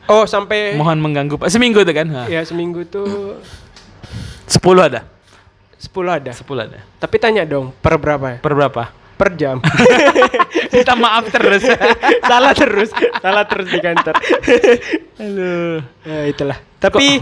oh 0.05 0.23
sampai 0.23 0.73
mohon 0.73 0.95
mengganggu 0.97 1.35
Pak. 1.35 1.47
Seminggu 1.47 1.81
tuh 1.81 1.91
kan? 1.91 2.07
Hah. 2.07 2.27
ya 2.27 2.39
seminggu 2.41 2.83
tuh 2.85 3.39
Sepuluh 4.43 4.83
ada, 4.83 5.03
10 5.75 5.91
ada 6.07 6.31
sepuluh 6.31 6.61
ada. 6.63 6.79
tapi 6.95 7.15
tanya 7.17 7.43
dong 7.43 7.71
per 7.75 7.95
berapa 7.97 8.25
ya 8.27 8.37
Per 8.39 8.53
berapa? 8.53 8.83
per 9.13 9.29
jam 9.35 9.59
Minta 10.73 10.95
maaf 10.95 11.27
terus. 11.27 11.63
salah 12.29 12.51
terus 12.51 12.89
salah 13.19 13.43
terus 13.43 13.67
di 13.67 13.79
kantor 13.79 14.15
Aduh. 15.15 15.79
ya 16.03 16.19
itulah 16.25 16.57
tapi 16.77 17.19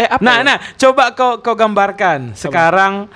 eh 0.00 0.08
apa 0.08 0.18
Nah, 0.18 0.36
ya? 0.36 0.42
nah, 0.42 0.56
coba 0.74 1.12
kau 1.12 1.38
kau 1.38 1.52
gambarkan 1.54 2.32
sekarang. 2.34 3.06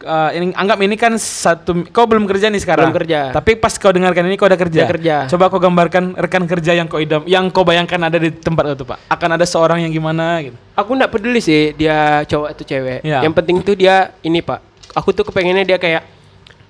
eh, 0.00 0.30
ini 0.32 0.54
anggap 0.54 0.78
ini 0.78 0.94
kan 0.94 1.12
satu 1.14 1.84
kau 1.86 2.06
belum 2.06 2.24
kerja 2.24 2.48
nih 2.48 2.56
sekarang. 2.58 2.88
Belum 2.88 2.96
kerja. 2.96 3.20
Tapi 3.30 3.52
pas 3.54 3.74
kau 3.74 3.90
dengarkan 3.90 4.24
ini 4.24 4.34
kau 4.34 4.46
udah 4.46 4.56
kerja. 4.56 4.80
Udah 4.80 4.90
kerja. 4.90 5.16
Coba 5.28 5.44
kau 5.46 5.58
gambarkan 5.58 6.16
rekan 6.16 6.46
kerja 6.46 6.72
yang 6.72 6.86
kau 6.86 6.96
idam, 6.96 7.20
yang 7.26 7.48
kau 7.48 7.60
bayangkan 7.62 8.00
ada 8.02 8.16
di 8.16 8.32
tempat 8.32 8.72
itu, 8.72 8.80
Pak. 8.82 8.96
Akan 9.08 9.28
ada 9.30 9.44
seorang 9.44 9.76
yang 9.78 9.90
gimana 9.90 10.40
gitu. 10.40 10.56
aku 10.72 10.90
nggak 10.94 11.10
peduli 11.10 11.36
sih 11.38 11.74
dia 11.74 12.24
cowok 12.24 12.48
atau 12.48 12.64
cewek 12.64 13.00
Ya. 13.02 13.20
yang 13.20 13.34
penting 13.34 13.60
tuh 13.60 13.74
dia 13.74 14.16
ini 14.20 14.40
pak 14.40 14.64
aku 14.90 15.12
tuh 15.12 15.22
kepengennya 15.22 15.66
dia 15.66 15.76
kayak 15.76 16.08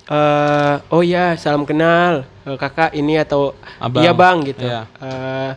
eh 0.05 0.75
oh 0.89 0.99
ya 1.01 1.37
salam 1.37 1.63
kenal 1.63 2.27
Eh, 2.41 2.57
kakak 2.57 2.91
ini 2.93 3.15
atau 3.15 3.55
Abang. 3.77 4.01
iya 4.01 4.11
bang 4.11 4.37
gitu 4.43 4.65
Iya. 4.65 4.83
Eh, 4.99 5.51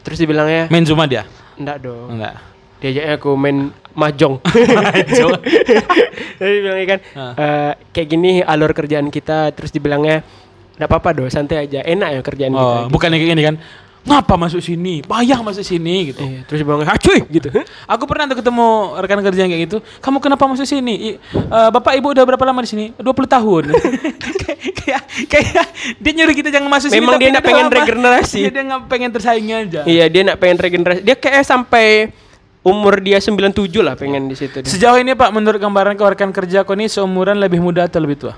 terus 0.00 0.16
dibilangnya 0.16 0.70
Main 0.70 0.82
Zuma 0.82 1.04
dia? 1.04 1.28
enggak 1.54 1.84
dong 1.84 2.16
Enggak. 2.16 2.40
Diajaknya 2.82 3.14
aku 3.14 3.30
main 3.38 3.70
mahjong. 3.94 4.42
Mahjong. 4.42 5.38
Jadi 6.42 6.56
bilangnya 6.58 6.86
kan 6.90 7.00
eh, 7.38 7.72
kayak 7.94 8.08
gini 8.10 8.30
alur 8.42 8.74
kerjaan 8.74 9.06
kita 9.14 9.54
terus 9.54 9.70
dibilangnya 9.70 10.26
enggak 10.74 10.88
apa-apa 10.90 11.08
doh, 11.14 11.26
santai 11.30 11.70
aja. 11.70 11.86
Enak 11.86 12.08
ya 12.10 12.20
kerjaan 12.26 12.52
kita. 12.52 12.66
Oh, 12.66 12.74
gitu. 12.74 12.98
bukannya 12.98 13.16
kayak 13.22 13.32
gini 13.38 13.44
kan. 13.46 13.56
Ngapa 14.02 14.34
masuk 14.34 14.58
sini? 14.58 14.98
Payah 15.06 15.38
masuk 15.46 15.62
sini 15.62 16.10
gitu. 16.10 16.26
Iya, 16.26 16.42
terus 16.42 16.66
bilangnya, 16.66 16.90
"Ah, 16.90 16.98
cuy!" 16.98 17.22
gitu. 17.30 17.54
Aku 17.94 18.02
pernah 18.10 18.26
tuh 18.26 18.42
ketemu 18.42 18.98
rekan 18.98 19.22
kerja 19.22 19.40
yang 19.46 19.52
kayak 19.54 19.62
gitu. 19.70 19.78
Kamu 20.02 20.18
kenapa 20.18 20.42
masuk 20.50 20.66
sini? 20.66 21.14
I- 21.14 21.18
eh, 21.38 21.70
Bapak 21.70 21.94
Ibu 21.94 22.10
udah 22.10 22.26
berapa 22.26 22.42
lama 22.42 22.66
di 22.66 22.70
sini? 22.74 22.84
20 22.98 23.30
tahun. 23.30 23.70
kayak 24.82 25.02
kayak 25.30 25.66
dia 26.02 26.12
nyuruh 26.18 26.34
kita 26.34 26.50
jangan 26.50 26.66
masuk 26.66 26.90
sini. 26.90 26.98
Memang 26.98 27.22
dia 27.22 27.30
nggak 27.30 27.46
udah 27.46 27.46
pengen 27.46 27.66
lama. 27.70 27.78
regenerasi. 27.78 28.38
Iya, 28.42 28.50
dia 28.50 28.62
nggak 28.66 28.82
pengen 28.90 29.10
tersaingi 29.14 29.54
aja. 29.54 29.80
Iya, 29.86 30.04
dia 30.10 30.22
nak 30.26 30.36
pengen 30.42 30.58
regenerasi. 30.58 31.00
Dia 31.06 31.14
kayak 31.14 31.42
sampai 31.46 32.10
umur 32.62 33.02
dia 33.02 33.18
97 33.18 33.74
lah 33.82 33.98
pengen 33.98 34.30
di 34.30 34.38
situ. 34.38 34.62
dia. 34.62 34.70
Sejauh 34.70 34.98
ini 35.02 35.18
Pak, 35.18 35.30
menurut 35.34 35.58
gambaran 35.58 35.98
rekan 35.98 36.30
kerja 36.30 36.62
kau 36.62 36.78
ini 36.78 36.86
seumuran 36.86 37.38
lebih 37.42 37.58
muda 37.58 37.90
atau 37.90 37.98
lebih 37.98 38.22
tua? 38.22 38.34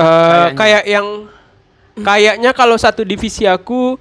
Eh, 0.00 0.48
kayak 0.56 0.82
yang 0.88 1.28
kayaknya 2.00 2.50
kalau 2.56 2.80
satu 2.80 3.04
divisi 3.04 3.44
aku 3.44 4.00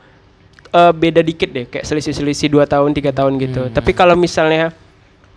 eh, 0.72 0.94
beda 0.96 1.20
dikit 1.20 1.50
deh, 1.52 1.66
kayak 1.68 1.84
selisih-selisih 1.84 2.48
2 2.48 2.64
tahun, 2.64 2.90
tiga 2.96 3.12
tahun 3.12 3.36
gitu. 3.44 3.68
Hmm. 3.68 3.74
Tapi 3.76 3.92
kalau 3.92 4.16
misalnya 4.16 4.72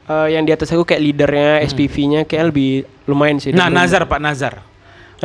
eh, 0.07 0.29
yang 0.39 0.47
di 0.47 0.55
atas 0.55 0.71
aku 0.71 0.87
kayak 0.87 1.03
leadernya, 1.03 1.67
SPV-nya 1.67 2.21
kayak 2.31 2.55
lebih 2.55 2.87
lumayan 3.11 3.43
sih. 3.43 3.51
Hmm. 3.51 3.67
Nah, 3.67 3.69
Nazar 3.69 4.07
Pak 4.07 4.23
Nazar. 4.23 4.74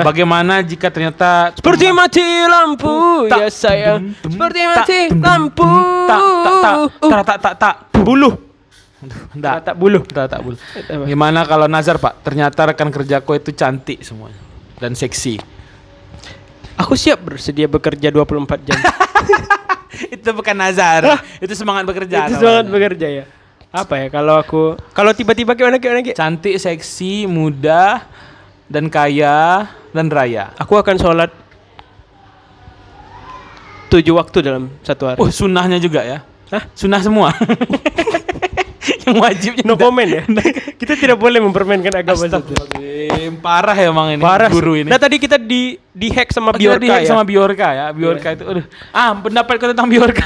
Bagaimana 0.04 0.62
jika 0.62 0.88
ternyata 0.90 1.52
Seperti 1.56 1.90
mati 1.92 2.26
lampu, 2.46 3.26
Tak, 3.28 3.40
ya 3.40 3.48
sayang. 3.50 4.14
tum, 4.20 4.32
Seperti 4.34 4.60
mati 4.66 5.00
lampu. 5.16 5.70
tak 6.08 6.22
tak 6.22 6.54
tak 6.60 6.76
tak 7.00 7.24
tak 7.24 7.38
tak 7.40 7.54
tak 7.58 7.76
buluh. 8.04 8.34
Tak, 9.40 9.58
tak 9.64 9.76
buluh. 9.80 10.04
tak 10.04 10.28
tak 10.28 10.40
bul. 10.44 10.60
Apa? 10.60 11.08
Gimana 11.08 11.48
kalau 11.48 11.72
Nazar 11.72 12.04
Pak? 12.04 12.20
Ternyata 12.20 12.76
rekan 12.76 12.92
kerjaku 12.92 13.40
itu 13.40 13.56
cantik 13.56 14.04
semuanya 14.04 14.36
dan 14.76 14.92
seksi. 14.92 15.40
Aku 16.76 16.96
siap 17.00 17.24
bersedia 17.24 17.68
bekerja 17.68 18.12
24 18.12 18.68
jam. 18.68 18.76
itu 20.16 20.30
bukan 20.32 20.56
Nazar, 20.56 21.24
itu 21.40 21.52
semangat 21.56 21.88
bekerja. 21.88 22.28
Itu 22.28 22.44
semangat 22.44 22.68
bekerja 22.68 23.08
ya. 23.08 23.26
Apa 23.70 24.02
ya 24.02 24.08
kalau 24.10 24.36
aku 24.36 24.76
kalau 24.92 25.14
tiba-tiba 25.14 25.54
gimana 25.54 25.78
gimana 25.78 26.02
Ki? 26.02 26.18
Cantik, 26.18 26.58
seksi, 26.58 27.30
muda, 27.30 28.04
dan 28.66 28.90
kaya 28.90 29.70
dan 29.96 30.08
raya. 30.10 30.54
Aku 30.58 30.78
akan 30.78 30.96
sholat 30.98 31.32
tujuh 33.90 34.14
waktu 34.14 34.38
dalam 34.46 34.70
satu 34.86 35.10
hari. 35.10 35.18
Oh, 35.18 35.30
sunnahnya 35.34 35.82
juga 35.82 36.06
ya? 36.06 36.22
Hah? 36.54 36.64
Sunnah 36.78 37.02
semua. 37.02 37.34
Yang 39.06 39.16
wajibnya 39.22 39.64
no 39.66 39.76
comment 39.78 40.06
ya. 40.10 40.24
kita 40.78 40.94
tidak 40.98 41.18
boleh 41.18 41.42
mempermainkan 41.42 41.94
agama. 41.94 42.26
Astagfirullahaladzim. 42.26 43.34
Parah 43.42 43.78
ya 43.78 43.90
emang 43.90 44.14
ini 44.14 44.22
Parah 44.22 44.50
guru 44.50 44.78
ini. 44.78 44.90
Nah 44.90 44.98
tadi 45.02 45.18
kita 45.22 45.38
di 45.38 45.78
di 45.94 46.08
hack 46.10 46.30
sama 46.34 46.54
Oh, 46.54 46.58
Biorka 46.58 46.82
di-hack 46.82 47.04
ya. 47.06 47.10
sama 47.10 47.24
Biorka 47.26 47.68
ya. 47.74 47.86
Biorka 47.94 48.28
itu 48.34 48.44
aduh. 48.46 48.66
Ah, 48.94 49.14
pendapat 49.18 49.54
kau 49.62 49.70
tentang 49.70 49.90
Biorka. 49.90 50.26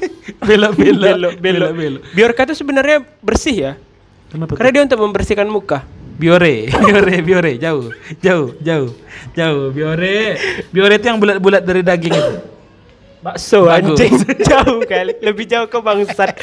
Belo-belo. 0.48 1.00
Belo, 1.00 1.28
belo. 1.38 1.66
Belo-belo. 1.70 1.98
Biorka 2.14 2.46
itu 2.46 2.54
sebenarnya 2.54 3.02
bersih 3.22 3.54
ya. 3.54 3.72
Kenapa? 4.30 4.58
Karena 4.58 4.70
dia 4.74 4.82
untuk 4.86 4.98
membersihkan 5.00 5.46
muka. 5.46 5.86
Biore, 6.14 6.70
Biore, 6.86 7.16
Biore, 7.20 7.52
jauh, 7.56 7.90
jauh, 8.18 8.54
jauh, 8.58 8.88
jauh, 9.32 9.64
Biore, 9.70 10.38
Biore 10.70 10.94
itu 10.94 11.06
yang 11.06 11.18
bulat-bulat 11.18 11.60
dari 11.60 11.82
daging 11.82 12.14
itu. 12.14 12.34
Bakso 13.18 13.64
Bagus. 13.64 13.96
anjing. 13.96 14.20
Jauh 14.52 14.84
kali. 14.84 15.16
Lebih 15.16 15.48
jauh 15.48 15.64
ke 15.64 15.80
bangsat. 15.80 16.36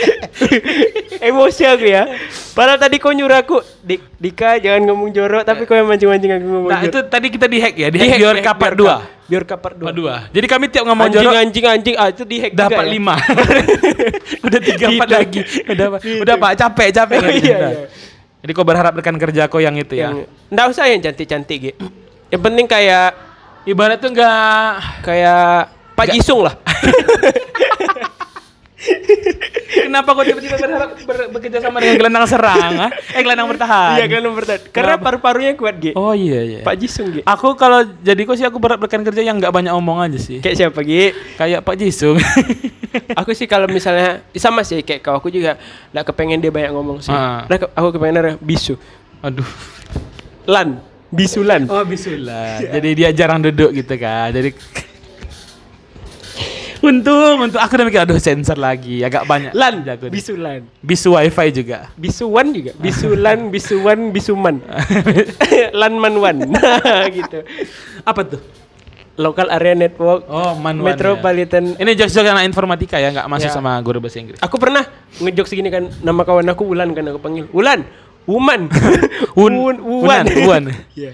Emosi 1.30 1.62
aku 1.62 1.86
ya. 1.86 2.10
Padahal 2.58 2.82
tadi 2.82 2.98
kau 2.98 3.14
nyuruh 3.14 3.38
aku 3.38 3.62
Dik, 3.86 4.18
Dika 4.18 4.58
jangan 4.58 4.90
ngomong 4.90 5.14
jorok. 5.14 5.46
Tapi 5.46 5.70
kau 5.70 5.78
yang 5.78 5.86
mancing-mancing 5.86 6.34
aku 6.34 6.42
ngomong 6.42 6.74
Nah 6.74 6.82
itu 6.82 6.98
jorok 6.98 7.06
tadi 7.06 7.28
kita 7.30 7.46
di 7.46 7.58
hack 7.62 7.76
ya, 7.78 7.88
di, 7.94 8.02
Di 8.02 8.18
Biorka. 8.18 8.58
2 8.74 9.30
Biorka 9.30 9.56
part 9.62 9.78
Part 9.78 9.94
2 9.94 10.34
2 10.34 10.34
Jadi 10.34 10.48
kami 10.50 10.66
tiap 10.68 10.84
ngomong 10.90 11.06
anjing 11.06 11.22
jorok 11.22 11.38
anjing 11.38 11.66
anjing. 11.70 11.96
Ah 12.02 12.08
itu 12.10 12.24
di 12.26 12.38
hack 12.42 12.52
juga 12.52 12.66
dapat 12.66 12.84
ya? 12.84 12.98
5 12.98 14.42
Udah 14.42 14.60
3 14.60 14.74
4 14.74 14.82
Gitu. 14.82 15.06
lagi. 15.06 15.40
Udah 15.70 15.86
udah 16.18 16.36
Pak. 16.36 16.52
Capek 16.58 16.88
capek. 16.92 17.16
Oh, 17.16 17.30
iya, 17.30 17.38
Udah. 17.38 17.72
iya. 17.78 17.86
Jadi 18.42 18.52
kau 18.58 18.66
berharap 18.66 18.98
rekan 18.98 19.22
kerja 19.22 19.46
kau 19.46 19.62
yang 19.62 19.78
itu 19.78 19.94
ya. 19.94 20.10
yang 20.10 20.26
nggak 20.50 20.66
usah 20.74 20.90
yang 20.90 21.00
cantik-cantik 21.00 21.60
gitu 21.62 21.86
yang 22.32 22.42
penting 22.42 22.66
kayak 22.66 23.14
Ibarat 23.62 24.02
tuh 24.02 24.10
enggak 24.10 24.82
kayak 25.06 25.70
Pak 25.94 26.10
Jisung 26.10 26.42
lah 26.42 26.58
Kenapa 29.88 30.10
kau 30.12 30.22
tiba-tiba 30.22 30.56
berharap 30.56 30.90
ber- 31.00 31.30
bekerja 31.32 31.58
sama 31.60 31.78
dengan 31.78 31.96
gelandang 31.98 32.26
serang? 32.26 32.74
ah? 32.80 32.92
Eh 33.12 33.22
gelandang 33.22 33.48
bertahan. 33.48 33.96
iya 34.00 34.20
nomor 34.20 34.44
satu. 34.44 34.70
karena 34.70 34.96
paru-parunya 34.96 35.52
kuat 35.54 35.76
gitu 35.78 35.94
Oh 35.94 36.12
iya 36.12 36.40
iya. 36.42 36.60
Pak 36.62 36.76
Jisung 36.76 37.10
gitu 37.12 37.24
Aku 37.24 37.54
kalau 37.54 37.82
jadi 38.00 38.22
kok 38.22 38.36
sih 38.36 38.44
aku 38.44 38.58
berat 38.58 38.78
rekan 38.78 39.02
kerja 39.02 39.22
yang 39.22 39.38
nggak 39.38 39.50
banyak 39.50 39.72
omong 39.72 40.00
aja 40.02 40.18
sih. 40.18 40.40
kayak 40.40 40.56
siapa 40.58 40.80
gitu 40.82 41.14
Kayak 41.36 41.62
Pak 41.62 41.76
Jisung. 41.76 42.18
aku 43.20 43.32
sih 43.32 43.46
kalau 43.46 43.66
misalnya 43.66 44.20
sama 44.34 44.62
sih 44.62 44.82
kayak 44.82 45.02
kau 45.02 45.16
aku 45.16 45.28
juga 45.28 45.56
nggak 45.92 46.06
kepengen 46.08 46.38
dia 46.38 46.52
banyak 46.52 46.72
ngomong 46.72 47.00
sih. 47.00 47.12
Nah, 47.12 47.48
ke- 47.48 47.72
aku 47.72 47.96
kepengen 47.96 48.36
bisu, 48.38 48.76
Aduh. 49.22 49.48
lan, 50.44 50.82
bisulan. 51.08 51.64
Oh 51.66 51.84
bisulah. 51.84 52.60
Jadi 52.62 52.90
dia 52.94 53.10
jarang 53.12 53.40
duduk 53.40 53.72
gitu 53.72 53.96
kan. 53.96 54.32
Jadi 54.32 54.52
Untung, 56.82 57.38
untung 57.40 57.62
aku 57.62 57.78
udah 57.78 57.86
mikir 57.86 58.02
aduh 58.02 58.18
sensor 58.18 58.58
lagi, 58.58 59.06
agak 59.06 59.24
banyak. 59.24 59.54
Lan, 59.54 59.86
jago 59.86 60.10
nih. 60.10 60.14
bisulan. 60.14 60.62
Bisu 60.82 61.14
wifi 61.14 61.48
juga. 61.54 61.94
Bisuwan 61.94 62.50
juga. 62.50 62.72
Bisulan, 62.76 63.40
bisuwan, 63.54 64.00
bisuman. 64.10 64.56
Lanman 65.80 66.18
wan. 66.18 66.38
Nah, 66.42 67.06
gitu. 67.14 67.46
Apa 68.02 68.26
tuh? 68.26 68.42
Local 69.14 69.52
area 69.52 69.78
network. 69.78 70.26
Oh, 70.26 70.58
man 70.58 70.82
Metropolitan. 70.82 71.78
Ini 71.78 71.94
jokes-jokes 71.94 72.32
anak 72.32 72.50
informatika 72.50 72.98
ya, 72.98 73.14
nggak 73.14 73.30
masuk 73.30 73.50
Ya. 73.50 73.54
sama 73.54 73.78
guru 73.80 74.02
bahasa 74.02 74.18
Inggris. 74.18 74.42
Aku 74.42 74.58
pernah 74.58 74.82
ngejok 75.22 75.46
segini 75.46 75.70
kan 75.70 75.86
nama 76.02 76.26
kawan 76.26 76.50
aku 76.50 76.66
Ulan 76.66 76.90
kan 76.92 77.06
aku 77.06 77.22
panggil. 77.22 77.46
Ulan, 77.54 77.86
Uman. 78.26 78.72
Un, 79.38 79.54
Un, 79.54 79.54
Unan, 79.54 79.78
Uwan. 79.78 80.26
Uwan. 80.42 80.64
Iya. 80.98 81.14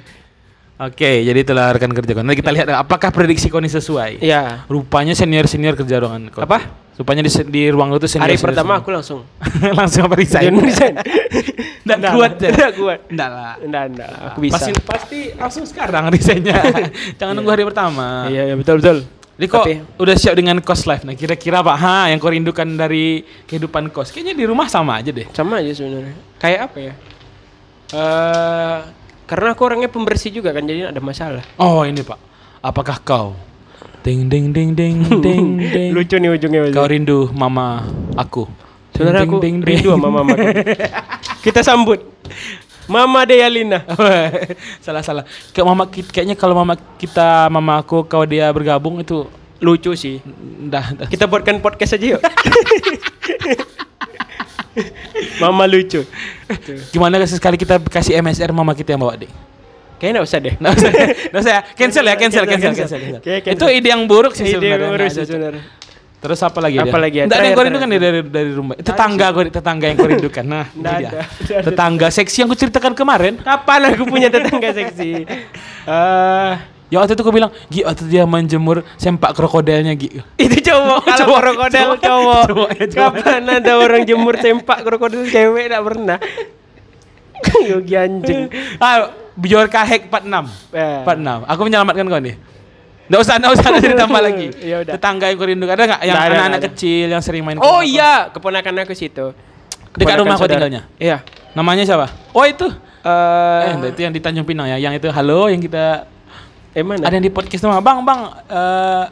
Oke, 0.77 1.25
jadi 1.25 1.41
itulah 1.41 1.74
rekan 1.74 1.89
kerja. 1.89 2.22
Nanti 2.22 2.38
kita 2.38 2.53
lihat 2.53 2.69
apakah 2.69 3.10
prediksi 3.10 3.50
kau 3.50 3.57
ini 3.57 3.65
sesuai. 3.65 4.22
Iya. 4.22 4.69
Rupanya 4.69 5.17
senior-senior 5.17 5.74
kerja 5.74 5.98
ruangan 5.98 6.29
kau. 6.29 6.46
Apa? 6.46 6.86
Rupanya 6.98 7.25
di, 7.25 7.31
di 7.50 7.62
ruang 7.74 7.98
itu 7.98 8.05
senior. 8.05 8.29
Hari 8.29 8.38
pertama 8.38 8.77
aku 8.77 8.93
langsung 8.93 9.25
langsung 9.79 10.05
apa 10.05 10.13
resign? 10.13 10.53
Resign. 10.53 10.93
Nggak 11.86 11.98
Nggak 11.98 12.13
kuat 12.13 12.34
ya? 12.38 12.50
Nggak 12.53 12.74
kuat. 12.77 13.00
Enggak 13.10 13.29
lah. 13.34 13.53
Enggak, 13.57 13.84
enggak. 13.89 14.10
Aku 14.29 14.38
bisa. 14.38 14.53
Pasti, 14.53 14.72
pasti 14.86 15.19
langsung 15.34 15.65
sekarang 15.65 16.13
resignnya. 16.13 16.62
Jangan 17.22 17.34
nunggu 17.34 17.51
hari 17.53 17.63
pertama. 17.65 18.29
Iya, 18.29 18.53
iya 18.53 18.55
betul 18.55 18.77
betul. 18.77 18.98
Jadi 19.38 19.46
kok 19.50 19.65
Tapi- 19.65 19.81
udah 19.98 20.15
siap 20.17 20.34
dengan 20.38 20.57
kos 20.62 20.86
life. 20.86 21.05
Nah, 21.05 21.13
kira-kira 21.13 21.62
Pak, 21.62 21.77
ha 21.77 22.10
yang 22.10 22.22
kau 22.22 22.29
rindukan 22.29 22.65
dari 22.65 23.22
kehidupan 23.50 23.89
kos? 23.89 24.13
Kayaknya 24.13 24.34
di 24.34 24.46
rumah 24.46 24.69
sama 24.69 25.01
aja 25.01 25.10
deh. 25.10 25.25
sama 25.34 25.57
aja 25.57 25.74
sebenarnya. 25.74 26.13
Kayak 26.38 26.60
apa 26.69 26.77
ya? 26.81 26.93
Eh 27.93 28.77
karena 29.27 29.53
aku 29.53 29.62
orangnya 29.67 29.91
pembersih 29.91 30.31
juga 30.31 30.55
kan 30.55 30.63
jadi 30.63 30.89
ada 30.89 31.03
masalah. 31.03 31.43
Oh, 31.60 31.84
ini 31.84 32.01
Pak. 32.01 32.19
Apakah 32.63 32.98
kau 33.03 33.27
ding 34.07 34.31
ding 34.31 34.55
ding 34.55 34.72
ding 34.72 35.03
ding 35.25 35.60
ding 35.60 35.91
Lucu 35.91 36.15
nih 36.15 36.31
ujungnya. 36.31 36.72
Kau 36.72 36.88
rindu 36.88 37.27
mama 37.36 37.84
aku. 38.15 38.48
Sebenarnya 38.96 39.27
Ding, 39.27 39.29
aku 39.29 39.38
ding, 39.43 39.57
ding, 39.62 39.67
rindu 39.84 39.89
sama 39.93 40.10
mama. 40.10 40.34
Kita 41.46 41.62
sambut 41.62 42.01
Mama 42.88 43.27
Deyalina. 43.27 43.84
salah 44.86 45.03
salah. 45.03 45.27
Kayak 45.51 45.67
mama 45.67 45.84
kayaknya 45.91 46.39
kalau 46.39 46.55
mama 46.55 46.79
kita 46.96 47.51
mama 47.51 47.84
aku 47.84 48.07
kau 48.07 48.24
dia 48.24 48.48
bergabung 48.55 49.03
itu 49.03 49.27
Lucu 49.60 49.91
sih. 49.98 50.24
dah, 50.69 50.93
dah. 50.96 51.07
Kita 51.12 51.27
buatkan 51.27 51.60
podcast 51.60 51.98
aja 52.00 52.15
yuk. 52.15 52.22
Mama 55.39 55.63
lucu. 55.65 56.01
Gimana 56.89 57.20
sekali 57.24 57.56
kita 57.56 57.77
kasih 57.82 58.17
MSR 58.17 58.50
mama 58.50 58.72
kita 58.72 58.94
yang 58.94 59.01
bawa 59.01 59.15
deh? 59.15 59.29
Kayaknya 59.98 60.13
nggak 60.15 60.27
usah 60.27 60.39
deh. 60.39 60.53
Nggak 60.56 60.74
usah, 60.74 60.89
nggak 61.27 61.41
usah 61.41 61.51
ya. 61.51 61.62
Cancel 61.74 62.06
ya, 62.06 62.13
cancel, 62.13 62.44
Cancel, 62.44 62.46
cancel, 62.46 62.74
cancel. 62.75 63.00
cancel. 63.00 63.17
Oke, 63.17 63.34
cancel. 63.41 63.53
Itu 63.53 63.65
ide 63.67 63.88
yang 63.89 64.01
buruk 64.06 64.34
sih 64.34 64.46
Ide 64.46 64.53
sebenarnya. 64.53 64.77
yang 64.79 64.94
urus 64.94 65.01
Nggak 65.08 65.17
ada- 65.17 65.27
sebenarnya. 65.27 65.63
Terus 66.17 66.39
apa 66.41 66.60
lagi 66.60 66.77
Apa 66.77 66.86
dia? 66.88 66.98
lagi 66.98 67.17
ya? 67.17 67.24
Nggak 67.24 67.38
ada 67.38 67.46
yang 67.46 67.53
Terakhir, 67.53 67.53
kau 67.53 67.65
rindukan 67.70 67.88
nih 67.88 68.00
terakhir. 68.00 68.22
dari 68.25 68.34
dari 68.34 68.51
rumah. 68.51 68.75
Tetangga 68.75 69.25
kau, 69.29 69.41
tetangga 69.48 69.86
yang 69.86 69.98
kau 69.98 70.08
rindukan. 70.08 70.46
Nah, 70.46 70.65
Nggak 70.77 70.94
dia. 70.96 71.08
ada. 71.08 71.22
Ada. 71.22 71.65
Tetangga 71.65 72.08
seksi 72.10 72.38
yang 72.38 72.48
kau 72.48 72.58
ceritakan 72.58 72.94
kemarin. 72.94 73.34
Kapan 73.38 73.79
aku 73.89 74.03
punya 74.06 74.27
tetangga 74.27 74.70
seksi? 74.72 75.12
Eh, 75.88 76.53
Ya 76.88 77.03
waktu 77.03 77.13
itu 77.13 77.22
kau 77.22 77.32
bilang, 77.32 77.51
Gi, 77.67 77.84
waktu 77.84 78.08
dia 78.08 78.24
menjemur 78.24 78.79
sempak 78.96 79.36
krokodilnya, 79.36 79.91
Gi. 79.94 80.24
itu 80.46 80.58
cowok 80.63 81.03
kalau 81.03 81.20
Cowok, 81.20 81.39
krokodil 81.41 81.75
cowok. 81.75 81.98
cowok. 82.00 82.44
Cowok, 82.48 82.70
cowok. 82.88 83.12
Kapan 83.22 83.41
ada 83.50 83.74
orang 83.75 84.01
jemur 84.03 84.36
sempak 84.38 84.77
krokodil 84.82 85.27
cewek 85.27 85.67
tidak 85.67 85.84
pernah. 85.84 86.17
Yogi 87.70 87.94
anjing. 87.94 88.41
Ah, 88.79 89.12
Bjorka 89.36 89.86
Hack 89.86 90.10
46. 90.10 90.74
Eh. 90.74 91.03
46. 91.06 91.46
Aku 91.46 91.62
menyelamatkan 91.62 92.06
kau 92.08 92.22
nih. 92.24 92.36
Nggak 93.08 93.20
usah, 93.24 93.34
nggak 93.39 93.53
usah, 93.53 93.67
nanti 93.72 93.88
ditambah 93.88 94.22
lagi. 94.22 94.48
Ya 94.72 94.75
udah. 94.84 94.94
Tetangga 94.98 95.25
yang 95.29 95.38
kau 95.38 95.48
rindukan. 95.48 95.74
Ada 95.75 95.86
nggak 95.86 96.01
yang 96.03 96.17
anak-anak 96.17 96.62
kecil 96.72 97.08
yang 97.08 97.22
sering 97.22 97.44
main 97.46 97.56
Oh 97.60 97.79
rumah 97.79 97.86
iya, 97.86 98.27
keponakan 98.34 98.84
aku 98.84 98.96
situ. 98.96 99.32
Keponakan 99.94 100.17
rumah 100.24 100.36
kau 100.36 100.44
saudara. 100.44 100.65
tinggalnya? 100.65 100.82
Iya. 100.98 101.22
Namanya 101.53 101.84
siapa? 101.86 102.08
Oh 102.34 102.44
itu. 102.44 102.67
Eh, 103.03 103.62
Eh, 103.72 103.91
itu 103.94 104.01
yang 104.03 104.12
di 104.12 104.20
Tanjung 104.20 104.44
Pinang 104.44 104.67
ya. 104.67 104.75
Yang 104.82 105.00
itu 105.00 105.08
halo 105.13 105.48
yang 105.48 105.62
kita 105.62 106.03
eh 106.77 106.86
mana? 106.86 107.01
ada 107.01 107.10
yang 107.10 107.25
di 107.25 107.34
podcast 107.34 107.65
sama 107.65 107.81
Bang, 107.81 108.05
Bang. 108.05 108.29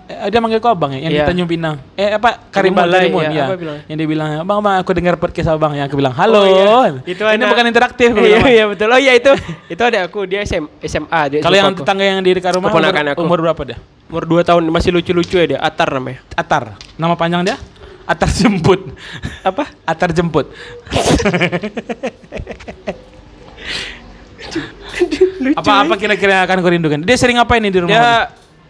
eh 0.05 0.29
dia 0.29 0.37
manggil 0.37 0.61
kau 0.61 0.77
Bang 0.77 0.93
ya, 0.93 1.01
yang 1.01 1.09
di 1.09 1.17
Iya. 1.17 1.25
Tanjung 1.25 1.49
Pinang. 1.49 1.81
Eh 1.97 2.13
apa? 2.13 2.37
Karimun, 2.53 2.85
Balai, 2.85 3.09
Karimun 3.09 3.25
iya. 3.33 3.45
ya. 3.49 3.75
Yang 3.89 3.97
dia 3.97 4.07
bilang, 4.07 4.29
"Bang, 4.45 4.61
Bang, 4.61 4.77
aku 4.77 4.93
dengar 4.93 5.17
podcast 5.17 5.49
sama 5.49 5.57
Bang." 5.57 5.73
Yang 5.73 5.89
aku 5.89 5.97
bilang, 5.97 6.13
"Halo." 6.13 6.39
Oh, 6.39 6.45
iya. 6.45 7.01
Itu 7.01 7.25
Ini 7.25 7.41
anak- 7.41 7.49
bukan 7.49 7.65
interaktif. 7.65 8.09
aku 8.13 8.21
Iya, 8.21 8.37
iya 8.45 8.65
betul. 8.69 8.87
Oh 8.93 8.99
iya 9.01 9.17
itu 9.17 9.33
itu 9.65 9.81
ada 9.81 10.05
aku 10.05 10.21
dia 10.23 10.45
SM, 10.45 10.69
SMA. 10.85 11.41
Kalau 11.41 11.55
yang 11.57 11.73
aku. 11.73 11.81
tetangga 11.81 12.05
yang 12.05 12.21
di 12.21 12.31
dekat 12.37 12.53
rumah 12.53 12.69
umur, 12.69 12.85
aku. 12.85 13.21
umur 13.25 13.39
berapa 13.41 13.61
dia? 13.65 13.77
umur 14.05 14.23
2 14.29 14.45
tahun 14.45 14.61
masih 14.69 14.93
lucu-lucu 14.93 15.33
ya 15.33 15.45
dia. 15.49 15.57
Atar 15.57 15.89
namanya. 15.89 16.21
Atar. 16.37 16.77
Nama 16.95 17.17
panjang 17.17 17.41
dia? 17.41 17.57
Atar 18.05 18.29
jemput. 18.29 18.85
Apa? 19.41 19.65
Atar 19.81 20.13
jemput. 20.13 20.45
apa 25.55 25.71
apa 25.85 25.93
kira-kira 25.99 26.41
yang 26.41 26.43
akan 26.47 26.57
kau 26.63 26.71
rindukan? 26.71 26.99
Dia 27.03 27.17
sering 27.19 27.37
apa 27.39 27.57
ini 27.59 27.69
di 27.71 27.79
rumah? 27.83 27.93
Dia 27.93 28.09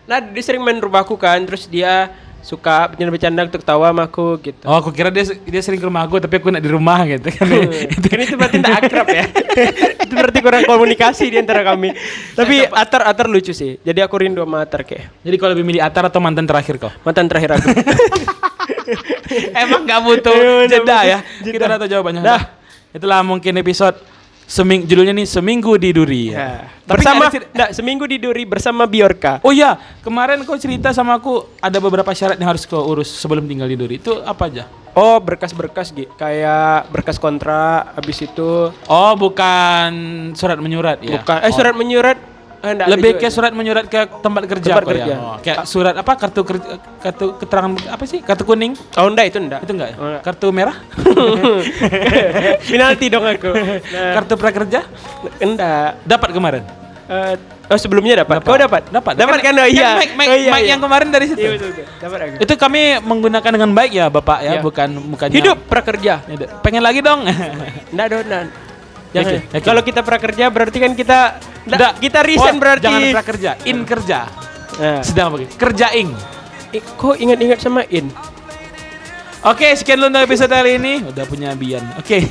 nah 0.05 0.19
dia 0.22 0.43
sering 0.45 0.62
main 0.62 0.77
rumahku 0.77 1.17
kan, 1.17 1.41
terus 1.45 1.65
dia 1.65 2.13
suka 2.45 2.93
bercanda-bercanda 2.93 3.41
untuk 3.50 3.65
tawa 3.65 3.89
sama 3.89 4.05
aku 4.05 4.38
gitu. 4.38 4.62
Oh, 4.69 4.77
aku 4.77 4.93
kira 4.93 5.10
dia 5.10 5.25
dia 5.25 5.62
sering 5.65 5.81
ke 5.81 5.86
rumah 5.89 6.05
aku 6.05 6.22
tapi 6.22 6.38
aku 6.38 6.53
nak 6.53 6.62
di 6.62 6.69
rumah 6.69 7.01
gitu 7.10 7.25
kan. 7.34 7.50
itu 7.89 8.05
kan 8.05 8.19
itu 8.22 8.36
berarti 8.38 8.57
tidak 8.62 8.75
akrab 8.86 9.07
ya. 9.10 9.25
itu 10.05 10.13
berarti 10.13 10.39
kurang 10.45 10.63
komunikasi 10.69 11.34
di 11.34 11.41
antara 11.41 11.65
kami. 11.65 11.89
Tapi 12.38 12.69
Atar 12.69 13.10
Atar 13.10 13.25
lucu 13.25 13.50
sih. 13.50 13.81
Jadi 13.81 13.98
aku 14.05 14.22
rindu 14.22 14.45
sama 14.45 14.62
Atar 14.62 14.86
kayak 14.86 15.25
Jadi 15.25 15.36
kau 15.41 15.50
lebih 15.50 15.65
milih 15.65 15.81
Atar 15.81 16.05
atau 16.05 16.22
mantan 16.22 16.45
terakhir 16.45 16.77
kau? 16.77 16.93
mantan 17.01 17.25
terakhir 17.25 17.57
aku. 17.57 17.69
Emang 19.65 19.81
nggak 19.89 20.01
butuh 20.05 20.38
Iya, 20.38 20.69
jeda 20.69 20.98
ya? 21.01 21.17
Kita 21.41 21.65
udah 21.65 21.77
tahu 21.81 21.89
jawabannya. 21.89 22.22
Dah. 22.22 22.41
Itulah 22.93 23.25
mungkin 23.25 23.57
episode 23.57 23.98
seming 24.46 24.86
judulnya 24.86 25.14
nih 25.14 25.25
seminggu 25.25 25.74
di 25.75 25.90
duri. 25.92 26.24
Ya. 26.32 26.70
Tapi 26.86 27.02
Bersama 27.02 27.24
enggak, 27.34 27.70
seminggu 27.74 28.06
di 28.06 28.22
Duri 28.22 28.46
bersama 28.46 28.86
Biorka. 28.86 29.42
Oh 29.42 29.50
iya, 29.50 29.74
kemarin 30.06 30.46
kau 30.46 30.54
cerita 30.54 30.94
sama 30.94 31.18
aku 31.18 31.50
ada 31.58 31.82
beberapa 31.82 32.14
syarat 32.14 32.38
yang 32.38 32.54
harus 32.54 32.62
kau 32.64 32.78
urus 32.86 33.10
sebelum 33.10 33.50
tinggal 33.50 33.66
di 33.66 33.74
Duri. 33.74 33.98
Itu 33.98 34.22
apa 34.22 34.46
aja? 34.46 34.70
Oh, 34.94 35.18
berkas-berkas 35.18 35.90
gitu. 35.92 36.14
Kayak 36.14 36.88
berkas 36.88 37.18
kontrak 37.18 37.90
habis 37.92 38.22
itu 38.22 38.70
Oh, 38.86 39.14
bukan 39.18 39.90
surat 40.38 40.62
menyurat 40.62 41.02
ya. 41.02 41.20
bukan 41.20 41.38
eh 41.42 41.52
surat 41.52 41.74
menyurat 41.74 42.16
enggak 42.67 42.75
ada 42.81 42.91
Lebih 42.91 43.12
ke 43.15 43.27
surat 43.29 43.51
menyurat 43.51 43.86
ke 43.86 44.00
tempat 44.19 44.43
kerja 44.45 44.69
Tempat 44.69 44.84
kok 44.84 44.89
kerja. 44.91 45.05
ya. 45.05 45.17
Oh, 45.17 45.38
kayak 45.38 45.57
surat 45.63 45.93
apa 45.93 46.12
kartu 46.15 46.41
kartu 47.00 47.25
keterangan 47.38 47.72
apa 47.88 48.03
sih? 48.03 48.19
Kartu 48.19 48.43
kuning? 48.43 48.74
Oh, 48.93 49.05
enggak 49.05 49.29
itu 49.29 49.38
enggak. 49.38 49.62
Itu 49.62 49.72
enggak 49.72 49.89
ya? 49.91 49.95
Oh, 49.95 50.05
enggak. 50.07 50.22
Kartu 50.24 50.48
merah? 50.50 50.75
Penalti 52.65 53.05
dong 53.07 53.25
aku. 53.25 53.51
Nah, 53.86 54.12
Kartu 54.13 54.34
prakerja? 54.36 54.79
enggak. 55.38 56.01
Dapat 56.03 56.29
kemarin. 56.31 56.63
Eh, 57.05 57.38
oh 57.69 57.77
sebelumnya 57.77 58.25
dapat. 58.25 58.41
Kau 58.41 58.57
dapat? 58.57 58.89
Dapat. 58.89 59.13
Dapat 59.13 59.39
kan? 59.39 59.53
Oh 59.55 59.67
iya. 59.67 59.93
Mic, 59.95 60.10
Oh, 60.17 60.34
iya, 60.34 60.51
mic 60.51 60.62
iya. 60.63 60.69
yang 60.74 60.81
kemarin 60.81 61.10
dari 61.10 61.25
situ. 61.29 61.38
Iya 61.38 61.50
betul, 61.53 61.69
betul. 61.72 61.86
Dapat 62.01 62.17
aku. 62.17 62.34
Itu 62.41 62.53
kami 62.57 62.81
menggunakan 63.00 63.51
dengan 63.51 63.69
baik 63.72 63.91
ya, 63.93 64.05
Bapak 64.10 64.39
ya, 64.41 64.51
Iya. 64.51 64.62
bukan 64.62 64.89
bukannya 65.13 65.36
Hidup 65.38 65.57
prakerja. 65.65 66.13
Hidup. 66.25 66.50
Pengen 66.60 66.81
lagi 66.81 67.00
dong. 67.00 67.22
Enggak 67.93 68.07
dong, 68.10 68.24
enggak. 68.25 68.43
Jangan. 69.13 69.31
Yakin, 69.31 69.39
yakin. 69.48 69.62
Kalau 69.63 69.81
kita 69.81 70.01
prakerja 70.01 70.45
berarti 70.50 70.77
kan 70.77 70.91
kita 70.91 71.19
Nggak. 71.65 71.93
kita 71.98 72.19
resign 72.22 72.55
Oh, 72.55 72.62
berarti. 72.62 72.86
Jangan 72.86 73.01
prakerja, 73.12 73.51
in 73.65 73.77
kerja. 73.84 74.19
Nah, 74.75 75.01
Sedang 75.01 75.34
apa? 75.34 75.45
Kerjaing. 75.50 76.10
eh, 76.69 76.84
kok 76.84 77.15
ingat-ingat 77.15 77.57
sama 77.57 77.88
in? 77.88 78.12
Oke, 79.41 79.72
sekian 79.74 79.98
dulu 79.98 80.10
untuk 80.10 80.25
episode 80.25 80.50
kali 80.50 80.75
ini. 80.75 80.93
Udah 81.05 81.24
punya 81.24 81.53
Bian. 81.53 81.86
Oke. 81.95 82.25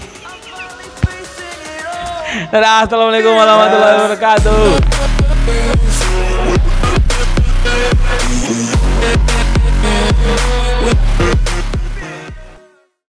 Dadah, 2.51 2.85
assalamualaikum 2.85 3.31
warahmatullahi 3.31 3.95
wabarakatuh. 3.97 4.67